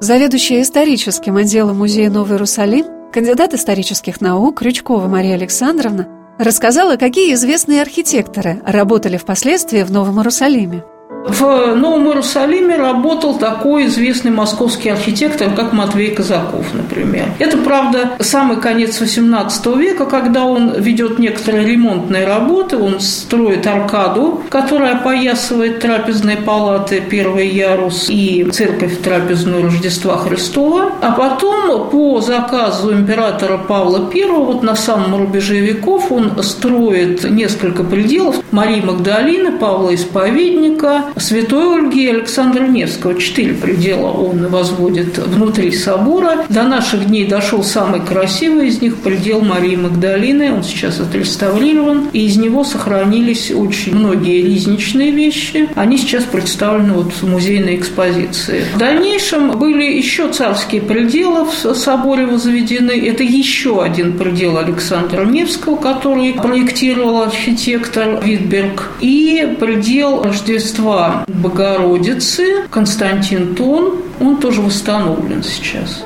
Заведующая 0.00 0.62
историческим 0.62 1.36
отделом 1.36 1.78
музея 1.78 2.10
Новый 2.10 2.32
Иерусалим 2.32 2.99
Кандидат 3.12 3.54
исторических 3.54 4.20
наук 4.20 4.60
Крючкова 4.60 5.08
Мария 5.08 5.34
Александровна 5.34 6.06
рассказала, 6.38 6.94
какие 6.94 7.34
известные 7.34 7.82
архитекторы 7.82 8.62
работали 8.64 9.16
впоследствии 9.16 9.82
в 9.82 9.90
Новом 9.90 10.18
Иерусалиме. 10.18 10.84
В 11.10 11.74
Новом 11.74 12.06
Иерусалиме 12.06 12.76
работал 12.76 13.36
такой 13.36 13.86
известный 13.86 14.30
московский 14.30 14.90
архитектор, 14.90 15.50
как 15.50 15.72
Матвей 15.72 16.14
Казаков, 16.14 16.72
например. 16.72 17.26
Это, 17.40 17.58
правда, 17.58 18.12
самый 18.20 18.58
конец 18.58 19.00
XVIII 19.02 19.76
века, 19.76 20.04
когда 20.06 20.44
он 20.44 20.72
ведет 20.80 21.18
некоторые 21.18 21.66
ремонтные 21.66 22.24
работы, 22.24 22.76
он 22.76 23.00
строит 23.00 23.66
аркаду, 23.66 24.44
которая 24.50 24.94
опоясывает 24.94 25.80
трапезные 25.80 26.36
палаты, 26.36 27.02
первый 27.10 27.48
ярус 27.48 28.06
и 28.08 28.48
церковь 28.52 29.02
трапезную 29.02 29.64
Рождества 29.64 30.16
Христова. 30.16 30.92
А 31.02 31.10
потом 31.10 31.90
по 31.90 32.20
заказу 32.20 32.92
императора 32.92 33.58
Павла 33.58 34.08
I, 34.14 34.26
вот 34.26 34.62
на 34.62 34.76
самом 34.76 35.16
рубеже 35.16 35.58
веков, 35.58 36.12
он 36.12 36.40
строит 36.44 37.28
несколько 37.28 37.82
пределов 37.82 38.36
Марии 38.52 38.80
Магдалины, 38.80 39.58
Павла 39.58 39.92
Исповедника, 39.92 40.99
Святой 41.16 41.78
Ольги 41.78 42.04
и 42.04 42.08
Александра 42.08 42.64
Невского. 42.66 43.14
Четыре 43.20 43.54
предела 43.54 44.10
он 44.10 44.46
возводит 44.48 45.18
внутри 45.18 45.72
собора. 45.72 46.44
До 46.48 46.62
наших 46.62 47.06
дней 47.06 47.26
дошел 47.26 47.62
самый 47.62 48.00
красивый 48.00 48.68
из 48.68 48.80
них 48.80 48.96
предел 48.96 49.40
Марии 49.40 49.76
Магдалины. 49.76 50.52
Он 50.52 50.62
сейчас 50.62 51.00
отреставрирован. 51.00 52.08
И 52.12 52.26
из 52.26 52.36
него 52.36 52.64
сохранились 52.64 53.50
очень 53.50 53.94
многие 53.94 54.42
ризничные 54.42 55.10
вещи. 55.10 55.68
Они 55.74 55.98
сейчас 55.98 56.24
представлены 56.24 56.94
вот 56.94 57.12
в 57.12 57.22
музейной 57.28 57.76
экспозиции. 57.76 58.64
В 58.74 58.78
дальнейшем 58.78 59.58
были 59.58 59.84
еще 59.84 60.30
царские 60.30 60.80
пределы 60.80 61.44
в 61.44 61.74
соборе 61.74 62.26
возведены. 62.26 62.92
Это 62.92 63.22
еще 63.22 63.82
один 63.82 64.18
предел 64.18 64.58
Александра 64.58 65.24
Невского, 65.24 65.76
который 65.76 66.34
проектировал 66.34 67.22
архитектор 67.22 68.20
Витберг. 68.22 68.90
И 69.00 69.56
предел 69.58 70.22
Рождества 70.22 70.89
Богородицы, 71.28 72.66
Константин 72.70 73.54
Тон, 73.54 74.02
он 74.20 74.36
тоже 74.38 74.60
восстановлен 74.60 75.42
сейчас. 75.42 76.04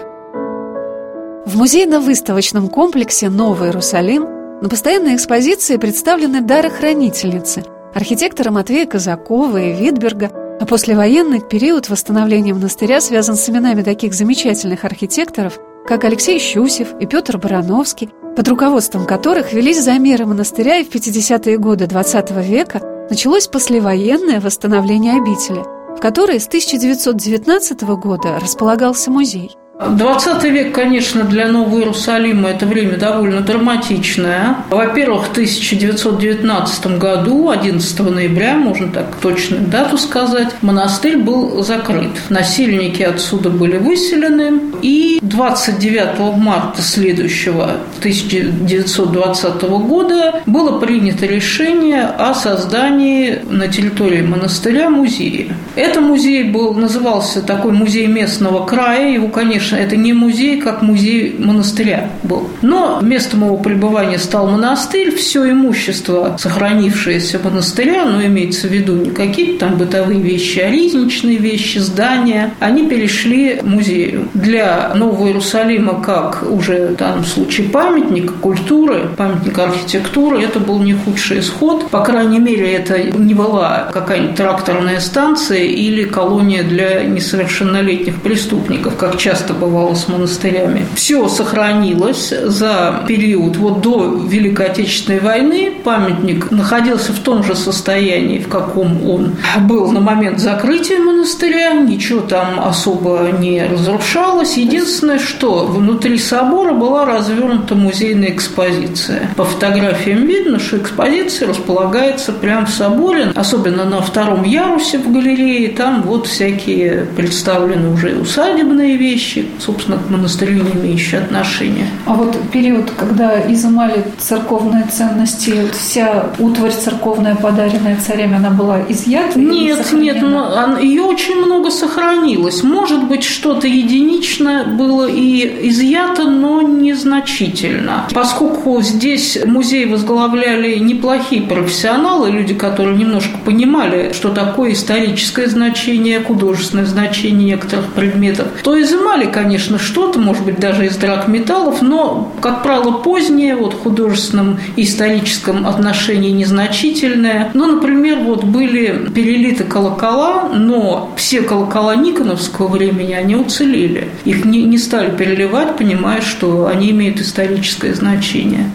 В 1.46 1.56
музейно-выставочном 1.56 2.68
комплексе 2.68 3.28
«Новый 3.28 3.68
Иерусалим» 3.68 4.26
на 4.60 4.68
постоянной 4.68 5.16
экспозиции 5.16 5.76
представлены 5.76 6.40
дарохранительницы 6.40 7.64
архитектора 7.94 8.50
Матвея 8.50 8.86
Казакова 8.86 9.58
и 9.58 9.72
Витберга, 9.72 10.30
а 10.60 10.66
послевоенный 10.66 11.40
период 11.40 11.88
восстановления 11.88 12.54
монастыря 12.54 13.00
связан 13.00 13.36
с 13.36 13.48
именами 13.48 13.82
таких 13.82 14.14
замечательных 14.14 14.84
архитекторов, 14.84 15.58
как 15.86 16.04
Алексей 16.04 16.38
Щусев 16.38 16.94
и 17.00 17.06
Петр 17.06 17.38
Барановский, 17.38 18.10
под 18.36 18.48
руководством 18.48 19.06
которых 19.06 19.52
велись 19.52 19.82
замеры 19.82 20.26
монастыря 20.26 20.78
и 20.78 20.84
в 20.84 20.92
50-е 20.92 21.58
годы 21.58 21.84
XX 21.84 22.42
века 22.42 22.93
началось 23.10 23.48
послевоенное 23.48 24.40
восстановление 24.40 25.14
обители. 25.20 25.64
в 25.94 26.00
которой 26.00 26.40
с 26.40 26.48
1919 26.48 27.82
года 27.82 28.40
располагался 28.40 29.10
музей– 29.10 29.56
20 29.78 30.44
век, 30.44 30.72
конечно, 30.72 31.24
для 31.24 31.48
Нового 31.48 31.78
Иерусалима 31.78 32.50
это 32.50 32.64
время 32.64 32.96
довольно 32.96 33.40
драматичное. 33.40 34.58
Во-первых, 34.70 35.26
в 35.26 35.30
1919 35.32 36.98
году, 36.98 37.50
11 37.50 37.98
ноября, 38.00 38.54
можно 38.54 38.88
так 38.88 39.16
точную 39.20 39.66
дату 39.66 39.98
сказать, 39.98 40.50
монастырь 40.62 41.16
был 41.16 41.60
закрыт. 41.64 42.12
Насильники 42.30 43.02
отсюда 43.02 43.50
были 43.50 43.76
выселены. 43.76 44.60
И 44.82 45.18
29 45.22 46.36
марта 46.36 46.80
следующего, 46.80 47.78
1920 47.98 49.62
года, 49.62 50.42
было 50.46 50.78
принято 50.78 51.26
решение 51.26 52.02
о 52.02 52.34
создании 52.34 53.40
на 53.50 53.66
территории 53.66 54.22
монастыря 54.22 54.88
музея. 54.88 55.56
Это 55.74 56.00
музей 56.00 56.44
был, 56.44 56.74
назывался 56.74 57.42
такой 57.42 57.72
музей 57.72 58.06
местного 58.06 58.64
края. 58.64 59.10
Его, 59.14 59.28
конечно, 59.28 59.73
конечно, 59.74 59.76
это 59.76 59.96
не 59.96 60.12
музей, 60.12 60.60
как 60.60 60.82
музей 60.82 61.36
монастыря 61.38 62.10
был. 62.22 62.48
Но 62.62 63.00
местом 63.02 63.44
его 63.44 63.56
пребывания 63.56 64.18
стал 64.18 64.48
монастырь. 64.48 65.14
Все 65.14 65.50
имущество, 65.50 66.36
сохранившееся 66.38 67.40
монастыря, 67.42 68.04
ну, 68.04 68.24
имеется 68.24 68.68
в 68.68 68.70
виду 68.70 68.94
не 68.94 69.10
какие-то 69.10 69.66
там 69.66 69.76
бытовые 69.76 70.20
вещи, 70.20 70.58
а 70.60 70.70
ризничные 70.70 71.38
вещи, 71.38 71.78
здания, 71.78 72.54
они 72.60 72.86
перешли 72.88 73.60
музею. 73.62 74.28
Для 74.34 74.92
Нового 74.94 75.28
Иерусалима, 75.28 76.00
как 76.00 76.44
уже 76.48 76.88
в 76.88 76.96
данном 76.96 77.24
случае 77.24 77.68
памятник 77.68 78.32
культуры, 78.40 79.08
памятник 79.16 79.58
архитектуры, 79.58 80.42
это 80.42 80.60
был 80.60 80.80
не 80.80 80.94
худший 80.94 81.40
исход. 81.40 81.90
По 81.90 82.04
крайней 82.04 82.38
мере, 82.38 82.72
это 82.72 83.02
не 83.02 83.34
была 83.34 83.88
какая-нибудь 83.92 84.36
тракторная 84.36 85.00
станция 85.00 85.64
или 85.64 86.04
колония 86.04 86.62
для 86.62 87.04
несовершеннолетних 87.04 88.20
преступников, 88.20 88.96
как 88.96 89.16
часто 89.16 89.53
бывало 89.54 89.94
с 89.94 90.08
монастырями. 90.08 90.86
Все 90.94 91.28
сохранилось 91.28 92.32
за 92.44 93.04
период 93.06 93.56
вот 93.56 93.80
до 93.80 94.20
Великой 94.26 94.66
Отечественной 94.66 95.20
войны. 95.20 95.72
Памятник 95.82 96.50
находился 96.50 97.12
в 97.12 97.18
том 97.18 97.42
же 97.44 97.54
состоянии, 97.54 98.38
в 98.38 98.48
каком 98.48 99.08
он 99.08 99.36
был 99.62 99.90
на 99.92 100.00
момент 100.00 100.40
закрытия 100.40 100.98
монастыря. 100.98 101.72
Ничего 101.74 102.20
там 102.20 102.60
особо 102.60 103.30
не 103.38 103.64
разрушалось. 103.64 104.56
Единственное, 104.56 105.18
что 105.18 105.66
внутри 105.66 106.18
собора 106.18 106.72
была 106.72 107.04
развернута 107.04 107.74
музейная 107.74 108.30
экспозиция. 108.30 109.30
По 109.36 109.44
фотографиям 109.44 110.26
видно, 110.26 110.58
что 110.58 110.78
экспозиция 110.78 111.48
располагается 111.48 112.32
прямо 112.32 112.66
в 112.66 112.70
соборе, 112.70 113.32
особенно 113.34 113.84
на 113.84 114.00
втором 114.00 114.42
ярусе 114.44 114.98
в 114.98 115.12
галерее. 115.12 115.68
Там 115.68 116.02
вот 116.02 116.26
всякие 116.26 117.06
представлены 117.16 117.92
уже 117.92 118.16
усадебные 118.16 118.96
вещи, 118.96 119.43
собственно, 119.58 119.98
к 119.98 120.10
монастырю 120.10 120.54
не 120.54 120.70
имеющие 120.72 121.20
отношения. 121.20 121.88
А 122.06 122.14
вот 122.14 122.36
период, 122.52 122.90
когда 122.96 123.40
изымали 123.52 124.04
церковные 124.18 124.84
ценности, 124.84 125.54
вся 125.72 126.30
утварь 126.38 126.72
церковная, 126.72 127.34
подаренная 127.34 127.96
царями, 127.96 128.36
она 128.36 128.50
была 128.50 128.80
изъята? 128.88 129.38
Нет, 129.38 129.92
нет, 129.92 130.22
но 130.22 130.78
ее 130.78 131.02
очень 131.02 131.36
много 131.36 131.70
сохранилось. 131.70 132.62
Может 132.62 133.04
быть, 133.04 133.24
что-то 133.24 133.66
единичное 133.66 134.64
было 134.64 135.08
и 135.08 135.68
изъято, 135.68 136.24
но 136.24 136.62
незначительно. 136.62 138.06
Поскольку 138.12 138.80
здесь 138.82 139.38
музей 139.44 139.86
возглавляли 139.86 140.78
неплохие 140.78 141.42
профессионалы, 141.42 142.30
люди, 142.30 142.54
которые 142.54 142.96
немножко 142.96 143.38
понимали, 143.44 144.12
что 144.12 144.30
такое 144.30 144.72
историческое 144.72 145.46
значение, 145.46 146.20
художественное 146.20 146.86
значение 146.86 147.54
некоторых 147.54 147.92
предметов, 147.92 148.48
то 148.62 148.80
изымали 148.80 149.26
конечно, 149.34 149.80
что-то, 149.80 150.20
может 150.20 150.44
быть, 150.44 150.60
даже 150.60 150.86
из 150.86 150.96
драгметаллов, 150.96 151.82
но, 151.82 152.32
как 152.40 152.62
правило, 152.62 152.92
позднее, 152.92 153.56
вот 153.56 153.74
в 153.74 153.82
художественном 153.82 154.60
и 154.76 154.84
историческом 154.84 155.66
отношении 155.66 156.30
незначительное. 156.30 157.50
Ну, 157.52 157.66
например, 157.74 158.20
вот 158.20 158.44
были 158.44 159.08
перелиты 159.12 159.64
колокола, 159.64 160.50
но 160.54 161.12
все 161.16 161.42
колокола 161.42 161.96
Никоновского 161.96 162.68
времени, 162.68 163.12
они 163.12 163.34
уцелели. 163.34 164.08
Их 164.24 164.44
не, 164.44 164.62
не 164.62 164.78
стали 164.78 165.10
переливать, 165.14 165.76
понимая, 165.76 166.20
что 166.20 166.68
они 166.68 166.92
имеют 166.92 167.20
историческое 167.20 167.92
значение. 167.92 168.70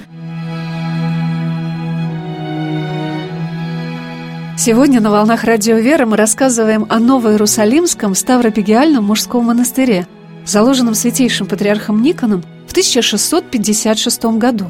Сегодня 4.58 5.00
на 5.00 5.10
«Волнах 5.10 5.46
Радио 5.46 5.78
Вера» 5.78 6.06
мы 6.06 6.18
рассказываем 6.18 6.86
о 6.90 7.00
Новоиерусалимском 7.00 8.14
Ставропигиальном 8.14 9.06
мужском 9.06 9.46
монастыре– 9.46 10.06
заложенном 10.50 10.96
святейшим 10.96 11.48
патриархом 11.48 12.02
Никоном 12.02 12.44
в 12.68 12.72
1656 12.72 14.26
году. 14.38 14.66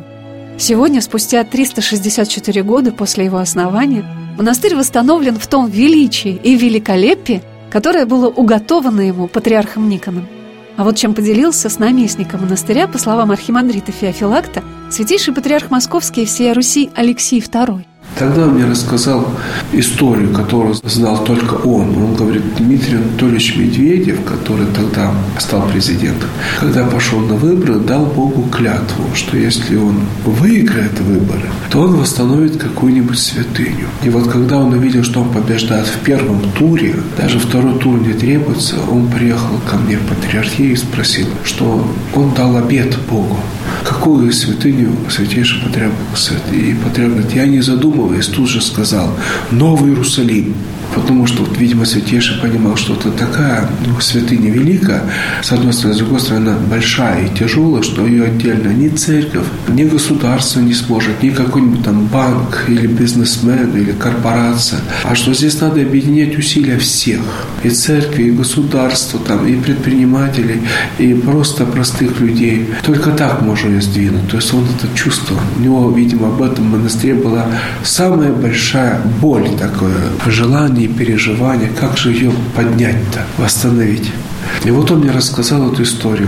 Сегодня, 0.58 1.02
спустя 1.02 1.44
364 1.44 2.64
года 2.64 2.92
после 2.92 3.26
его 3.26 3.38
основания, 3.38 4.06
монастырь 4.38 4.76
восстановлен 4.76 5.40
в 5.40 5.48
том 5.48 5.70
величии 5.70 6.40
и 6.44 6.56
великолепии, 6.56 7.42
которое 7.70 8.06
было 8.06 8.28
уготовано 8.28 9.02
ему 9.02 9.28
патриархом 9.28 9.88
Никоном. 9.90 10.28
А 10.76 10.84
вот 10.84 10.96
чем 10.96 11.14
поделился 11.14 11.70
с 11.70 11.80
наместником 11.80 12.42
монастыря, 12.42 12.88
по 12.88 12.98
словам 12.98 13.32
архимандрита 13.32 13.92
Феофилакта, 13.92 14.64
святейший 14.90 15.34
патриарх 15.34 15.72
Московский 15.72 16.24
и 16.24 16.26
всея 16.26 16.54
Руси 16.54 16.90
Алексей 16.96 17.40
II– 17.40 17.86
Тогда 18.20 18.44
он 18.44 18.56
мне 18.56 18.66
рассказал 18.66 19.26
историю, 19.72 20.34
которую 20.34 20.76
знал 20.84 21.24
только 21.24 21.54
он. 21.54 21.96
Он 21.96 22.16
говорит, 22.16 22.44
Дмитрий 22.58 22.98
Анатольевич 22.98 23.56
Медведев, 23.56 24.18
который 24.26 24.66
тогда 24.76 25.14
стал 25.40 25.66
президентом, 25.70 26.28
когда 26.60 26.84
пошел 26.84 27.20
на 27.22 27.36
выборы, 27.36 27.80
дал 27.80 28.06
Богу 28.06 28.44
клятву, 28.50 29.06
что 29.16 29.38
если 29.38 29.78
он 29.78 30.02
выиграет 30.26 31.00
выборы, 31.00 31.50
то 31.72 31.80
он 31.80 31.96
восстановит 31.96 32.58
какую-нибудь 32.58 33.18
святыню. 33.18 33.88
И 34.04 34.10
вот 34.10 34.28
когда 34.28 34.58
он 34.58 34.74
увидел, 34.74 35.04
что 35.04 35.22
он 35.22 35.30
побеждает 35.30 35.88
в 35.88 36.00
первом 36.00 36.42
туре, 36.58 36.96
даже 37.18 37.40
второй 37.40 37.80
тур 37.80 38.00
не 38.00 38.14
требуется, 38.14 38.76
он 38.92 39.08
приехал 39.08 39.60
ко 39.66 39.78
мне 39.78 39.96
в 39.98 40.02
патриархию 40.02 40.74
и 40.74 40.76
спросил, 40.76 41.28
что 41.46 41.88
он 42.14 42.34
дал 42.34 42.58
обет 42.58 42.98
Богу. 43.10 43.38
Какую 43.86 44.32
святыню 44.34 44.92
святейший 45.10 45.62
патриарх? 45.62 45.94
И 46.52 46.74
говорит, 46.74 47.34
я 47.34 47.46
не 47.46 47.62
задумываюсь 47.62 48.09
задумываясь, 48.10 48.28
тут 48.28 48.50
же 48.50 48.62
сказал 48.62 49.10
«Новый 49.52 49.92
Иерусалим». 49.92 50.56
Потому 50.96 51.28
что, 51.28 51.44
вот, 51.44 51.58
видимо, 51.58 51.86
Святейший 51.86 52.40
понимал, 52.42 52.76
что 52.76 52.94
это 52.94 53.12
такая 53.12 53.70
ну, 53.86 54.00
святыня 54.00 54.52
великая, 54.52 55.04
с 55.42 55.52
одной 55.52 55.74
стороны, 55.74 55.96
с 55.96 55.98
другой 56.00 56.20
стороны, 56.20 56.50
она 56.50 56.58
большая 56.70 57.26
и 57.26 57.38
тяжелая, 57.38 57.84
что 57.84 58.06
ее 58.06 58.26
отдельно 58.26 58.70
ни 58.70 58.90
церковь, 58.90 59.46
ни 59.68 59.84
государство 59.84 60.60
не 60.60 60.74
сможет, 60.74 61.22
ни 61.24 61.30
какой-нибудь 61.30 61.84
там 61.84 62.06
банк 62.06 62.66
или 62.68 62.88
бизнесмен 62.88 63.76
или 63.76 63.92
корпорация, 63.92 64.80
а 65.04 65.16
что 65.16 65.34
здесь 65.34 65.60
надо 65.62 65.82
объединять 65.82 66.38
усилия 66.38 66.78
всех, 66.78 67.22
и 67.64 67.70
церкви, 67.70 68.24
и 68.24 68.32
государства, 68.32 69.20
там, 69.20 69.48
и 69.48 69.56
предпринимателей, 69.56 70.62
и 70.98 71.14
просто 71.14 71.66
простых 71.66 72.20
людей. 72.20 72.68
Только 72.84 73.12
так 73.12 73.42
можно 73.42 73.70
ее 73.70 73.82
сдвинуть. 73.82 74.30
То 74.30 74.38
есть 74.38 74.54
он 74.54 74.64
это 74.64 74.88
чувствовал. 74.96 75.42
У 75.58 75.62
него, 75.62 75.92
видимо, 75.92 76.28
об 76.28 76.42
этом 76.42 76.66
монастыре 76.66 77.16
была 77.16 77.46
самая 77.84 78.32
большая 78.32 79.02
боль 79.22 79.50
такое, 79.58 79.96
желание 80.28 80.79
и 80.86 80.88
переживания, 80.88 81.70
как 81.80 81.98
же 81.98 82.12
ее 82.12 82.32
поднять-то, 82.56 83.26
восстановить. 83.38 84.12
И 84.66 84.72
вот 84.72 84.92
он 84.92 85.00
мне 85.00 85.12
рассказал 85.12 85.72
эту 85.72 85.84
историю. 85.84 86.28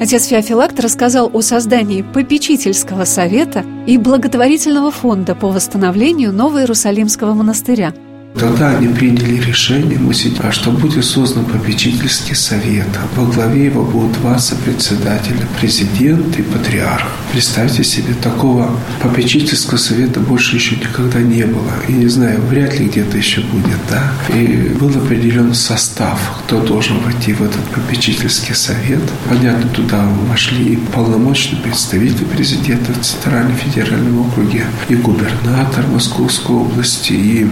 Отец 0.00 0.26
Феофилакт 0.26 0.78
рассказал 0.78 1.30
о 1.32 1.40
создании 1.40 2.02
попечительского 2.02 3.04
совета 3.04 3.64
и 3.86 3.96
благотворительного 3.96 4.90
фонда 4.90 5.34
по 5.34 5.48
восстановлению 5.48 6.32
Новоиерусалимского 6.32 7.32
монастыря– 7.32 7.94
Тогда 8.38 8.76
они 8.76 8.88
приняли 8.88 9.40
решение, 9.40 9.98
а 10.42 10.52
что 10.52 10.70
будет 10.70 11.04
создан 11.04 11.44
попечительский 11.46 12.34
совет. 12.34 12.86
Во 13.14 13.24
главе 13.24 13.66
его 13.66 13.82
будут 13.82 14.12
два 14.20 14.38
сопредседателя, 14.38 15.46
президент 15.58 16.38
и 16.38 16.42
патриарх. 16.42 17.06
Представьте 17.32 17.82
себе, 17.82 18.14
такого 18.14 18.78
попечительского 19.02 19.78
совета 19.78 20.20
больше 20.20 20.56
еще 20.56 20.76
никогда 20.76 21.20
не 21.20 21.44
было. 21.44 21.72
И 21.88 21.92
не 21.92 22.08
знаю, 22.08 22.40
вряд 22.42 22.78
ли 22.78 22.86
где-то 22.86 23.16
еще 23.16 23.40
будет, 23.40 23.78
да. 23.90 24.12
И 24.34 24.74
был 24.78 24.90
определен 24.90 25.54
состав, 25.54 26.20
кто 26.44 26.60
должен 26.60 27.00
войти 27.00 27.32
в 27.32 27.42
этот 27.42 27.62
попечительский 27.74 28.54
совет. 28.54 29.00
Понятно, 29.28 29.68
туда 29.70 30.04
вошли 30.28 30.74
и 30.74 30.76
полномочный 30.76 31.58
представитель 31.58 32.26
президента 32.26 32.92
в 32.92 33.00
Центральном 33.00 33.56
федеральном 33.56 34.26
округе, 34.26 34.66
и 34.88 34.94
губернатор 34.94 35.86
Московской 35.86 36.54
области, 36.54 37.12
и 37.12 37.46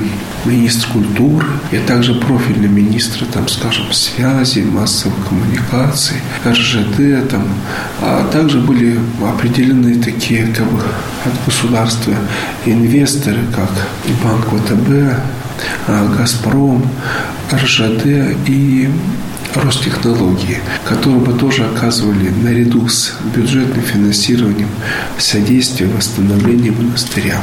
министр 0.44 0.73
министр 0.74 0.92
культуры 0.92 1.46
и 1.72 1.78
также 1.78 2.14
профильный 2.14 2.68
министр, 2.68 3.26
там, 3.26 3.48
скажем, 3.48 3.92
связи, 3.92 4.60
массовых 4.60 5.16
коммуникаций, 5.28 6.16
РЖД, 6.46 7.28
там, 7.30 7.44
а 8.00 8.28
также 8.32 8.58
были 8.58 8.98
определены 9.22 10.02
такие 10.02 10.46
как 10.48 10.66
бы, 10.66 10.80
от 11.24 11.44
государства 11.46 12.14
инвесторы, 12.66 13.40
как 13.54 13.70
Банк 14.22 14.46
ВТБ, 14.46 15.16
а, 15.86 16.16
Газпром, 16.16 16.84
РЖД 17.52 18.06
и 18.46 18.90
Ростехнологии, 19.54 20.58
которые 20.84 21.20
бы 21.20 21.32
тоже 21.34 21.64
оказывали 21.64 22.28
наряду 22.42 22.88
с 22.88 23.12
бюджетным 23.36 23.84
финансированием 23.84 24.68
содействие 25.18 25.88
восстановлению 25.90 26.74
монастыря. 26.74 27.40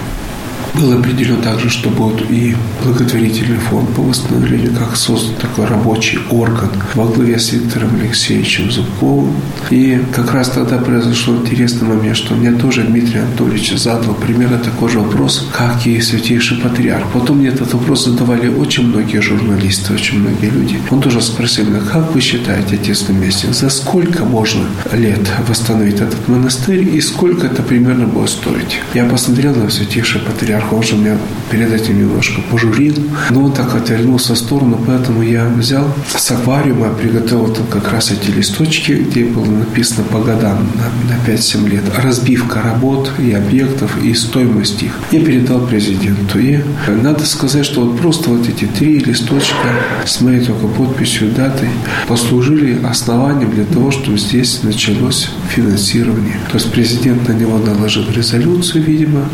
Было 0.73 0.95
определено 0.95 1.41
также, 1.41 1.69
что 1.69 1.89
будет 1.89 2.29
и 2.31 2.55
благотворительный 2.83 3.57
фонд 3.57 3.89
по 3.89 4.01
восстановлению, 4.01 4.73
как 4.73 4.95
создан 4.95 5.35
такой 5.35 5.65
рабочий 5.65 6.19
орган 6.29 6.69
во 6.95 7.05
главе 7.05 7.37
с 7.37 7.51
Виктором 7.51 7.95
Алексеевичем 7.99 8.71
Зубковым. 8.71 9.35
И 9.69 10.01
как 10.15 10.33
раз 10.33 10.49
тогда 10.49 10.77
произошел 10.77 11.35
интересный 11.35 11.87
момент, 11.87 12.17
что 12.17 12.35
мне 12.35 12.51
тоже 12.53 12.83
Дмитрий 12.83 13.19
Анатольевич 13.19 13.77
задал 13.77 14.13
примерно 14.13 14.57
такой 14.59 14.89
же 14.89 14.99
вопрос, 14.99 15.47
как 15.51 15.85
и 15.85 15.99
святейший 15.99 16.57
патриарх. 16.57 17.05
Потом 17.13 17.39
мне 17.39 17.49
этот 17.49 17.73
вопрос 17.73 18.05
задавали 18.05 18.47
очень 18.47 18.87
многие 18.87 19.21
журналисты, 19.21 19.93
очень 19.93 20.19
многие 20.19 20.49
люди. 20.49 20.79
Он 20.89 21.01
тоже 21.01 21.21
спросил 21.21 21.65
меня, 21.65 21.81
как 21.81 22.13
вы 22.13 22.21
считаете, 22.21 22.75
отец 22.75 23.07
наместник, 23.09 23.53
за 23.53 23.69
сколько 23.69 24.23
можно 24.23 24.63
лет 24.93 25.29
восстановить 25.47 25.95
этот 25.95 26.27
монастырь 26.27 26.87
и 26.95 27.01
сколько 27.01 27.47
это 27.47 27.61
примерно 27.61 28.07
будет 28.07 28.29
стоить? 28.29 28.79
Я 28.93 29.05
посмотрел 29.05 29.53
на 29.55 29.69
святейший 29.69 30.21
патриарх 30.21 30.60
Архонж 30.61 30.93
меня 30.93 31.17
перед 31.49 31.73
этим 31.73 31.99
немножко 31.99 32.41
пожурил, 32.49 32.95
но 33.29 33.45
он 33.45 33.53
так 33.53 33.75
отвернулся 33.75 34.33
в 34.35 34.37
сторону, 34.37 34.79
поэтому 34.85 35.21
я 35.21 35.45
взял 35.47 35.85
с 36.15 36.31
аквариума, 36.31 36.89
приготовил 36.93 37.53
там 37.53 37.65
как 37.67 37.91
раз 37.91 38.11
эти 38.11 38.31
листочки, 38.31 38.91
где 38.93 39.25
было 39.25 39.45
написано 39.45 40.03
по 40.03 40.19
годам 40.19 40.67
на, 40.75 41.13
на 41.13 41.19
5-7 41.27 41.69
лет, 41.69 41.83
разбивка 41.97 42.61
работ 42.61 43.11
и 43.19 43.31
объектов 43.31 44.01
и 44.03 44.13
стоимость 44.13 44.83
их. 44.83 44.91
Я 45.11 45.19
передал 45.25 45.65
президенту. 45.65 46.39
И 46.39 46.59
надо 46.87 47.25
сказать, 47.25 47.65
что 47.65 47.81
вот 47.81 47.99
просто 47.99 48.29
вот 48.29 48.47
эти 48.47 48.65
три 48.65 48.99
листочка 48.99 49.67
с 50.05 50.21
моей 50.21 50.41
только 50.41 50.67
подписью, 50.67 51.31
датой 51.31 51.69
послужили 52.07 52.79
основанием 52.85 53.51
для 53.51 53.65
того, 53.65 53.91
чтобы 53.91 54.17
здесь 54.17 54.63
началось 54.63 55.29
финансирование. 55.49 56.37
То 56.51 56.57
есть 56.57 56.71
президент 56.71 57.27
на 57.27 57.33
него 57.33 57.57
наложил 57.57 58.05
резолюцию, 58.09 58.83
видимо, 58.83 59.27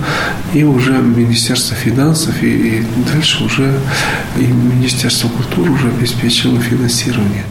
и 0.54 0.64
уже 0.64 0.94
Министерство 1.18 1.76
финансов 1.76 2.44
и, 2.44 2.80
и 2.80 2.84
дальше 3.12 3.44
уже 3.44 3.80
и 4.38 4.46
Министерство 4.46 5.28
культуры 5.30 5.72
уже 5.72 5.90
обеспечило 5.90 6.60
финансирование. 6.60 7.44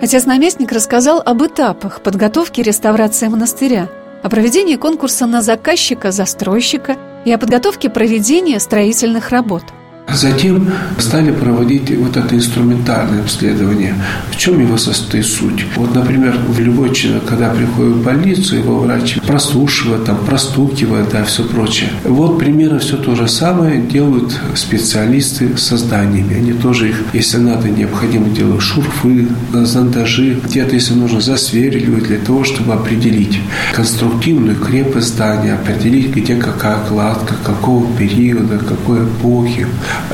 Отец-наместник 0.00 0.72
рассказал 0.72 1.22
об 1.24 1.42
этапах 1.44 2.02
подготовки 2.02 2.60
реставрации 2.60 3.28
монастыря, 3.28 3.88
о 4.22 4.28
проведении 4.28 4.76
конкурса 4.76 5.26
на 5.26 5.42
заказчика-застройщика 5.42 6.96
и 7.24 7.32
о 7.32 7.38
подготовке 7.38 7.88
проведения 7.88 8.58
строительных 8.58 9.30
работ– 9.30 9.62
Затем 10.08 10.68
стали 10.98 11.30
проводить 11.30 11.90
вот 11.96 12.16
это 12.16 12.34
инструментальное 12.34 13.22
обследование. 13.22 13.94
В 14.30 14.36
чем 14.36 14.60
его 14.60 14.76
состоит 14.76 15.24
суть? 15.24 15.64
Вот, 15.76 15.94
например, 15.94 16.36
в 16.48 16.60
любой 16.60 16.94
человек, 16.94 17.24
когда 17.24 17.48
приходит 17.48 17.94
в 17.94 18.04
больницу, 18.04 18.56
его 18.56 18.80
врач 18.80 19.18
прослушивает, 19.26 20.04
там, 20.04 20.18
простукивает, 20.18 21.08
да, 21.10 21.24
все 21.24 21.44
прочее. 21.44 21.90
Вот 22.04 22.38
примерно 22.38 22.78
все 22.78 22.96
то 22.96 23.14
же 23.14 23.26
самое 23.28 23.80
делают 23.80 24.38
специалисты 24.54 25.56
со 25.56 25.76
зданиями. 25.76 26.36
Они 26.36 26.52
тоже 26.52 26.90
их, 26.90 27.02
если 27.12 27.38
надо, 27.38 27.68
необходимо 27.68 28.28
делают 28.28 28.62
шурфы, 28.62 29.28
зондажи, 29.52 30.38
где-то, 30.44 30.74
если 30.74 30.94
нужно, 30.94 31.20
засверливают 31.20 32.04
для 32.04 32.18
того, 32.18 32.44
чтобы 32.44 32.74
определить 32.74 33.40
конструктивную 33.74 34.56
крепость 34.56 35.08
здания, 35.08 35.54
определить, 35.54 36.14
где 36.14 36.36
какая 36.36 36.78
кладка, 36.86 37.34
какого 37.44 37.86
периода, 37.96 38.58
какой 38.58 39.04
эпохи. 39.04 39.66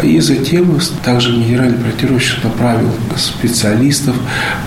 И 0.02 0.20
затем 0.20 0.78
также 1.04 1.32
генеральный 1.32 1.78
проектировщик 1.78 2.44
направил 2.44 2.90
специалистов 3.16 4.16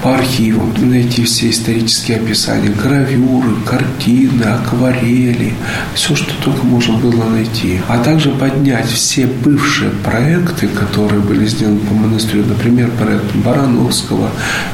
по 0.04 0.16
архивам 0.16 0.74
найти 0.82 1.24
все 1.24 1.50
исторические 1.50 2.18
описания, 2.18 2.70
гравюры, 2.70 3.56
картины, 3.66 4.44
акварели, 4.44 5.54
все, 5.94 6.16
что 6.16 6.32
только 6.44 6.66
можно 6.66 6.98
было 6.98 7.26
найти. 7.30 7.80
А 7.88 8.04
также 8.04 8.30
поднять 8.30 8.88
все 8.88 9.26
бывшие 9.26 9.92
проекты, 10.04 10.68
которые 10.68 11.22
были 11.22 11.46
сделаны 11.46 11.80
по 11.80 11.94
монастырю, 11.94 12.46
например, 12.46 12.90
проект 12.92 13.36
Барановского, 13.36 14.30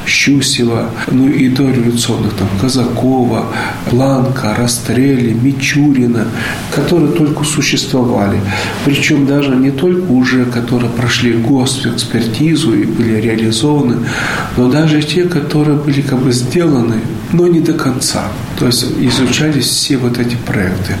Щусева, 0.06 0.90
ну 1.10 1.28
и 1.28 1.48
до 1.48 1.70
революционных, 1.70 2.34
там, 2.34 2.48
Казакова, 2.60 3.46
Бланка, 3.90 4.54
Растрелли, 4.56 5.32
Мичурина, 5.32 6.26
которые 6.74 7.12
только 7.12 7.44
существовали. 7.44 8.40
Причем 8.84 9.26
даже 9.26 9.54
не 9.56 9.70
только 9.70 10.10
уже 10.10 10.27
уже, 10.28 10.44
которые 10.44 10.90
прошли 10.90 11.32
госэкспертизу 11.32 12.74
и 12.74 12.84
были 12.84 13.20
реализованы, 13.20 13.96
но 14.56 14.68
даже 14.68 15.02
те, 15.02 15.24
которые 15.24 15.78
были 15.78 16.02
как 16.02 16.18
бы 16.18 16.32
сделаны, 16.32 16.96
но 17.32 17.46
не 17.46 17.60
до 17.60 17.72
конца. 17.72 18.24
То 18.58 18.66
есть 18.66 18.86
изучались 19.00 19.66
все 19.66 19.96
вот 19.96 20.18
эти 20.18 20.34
проекты. 20.34 20.94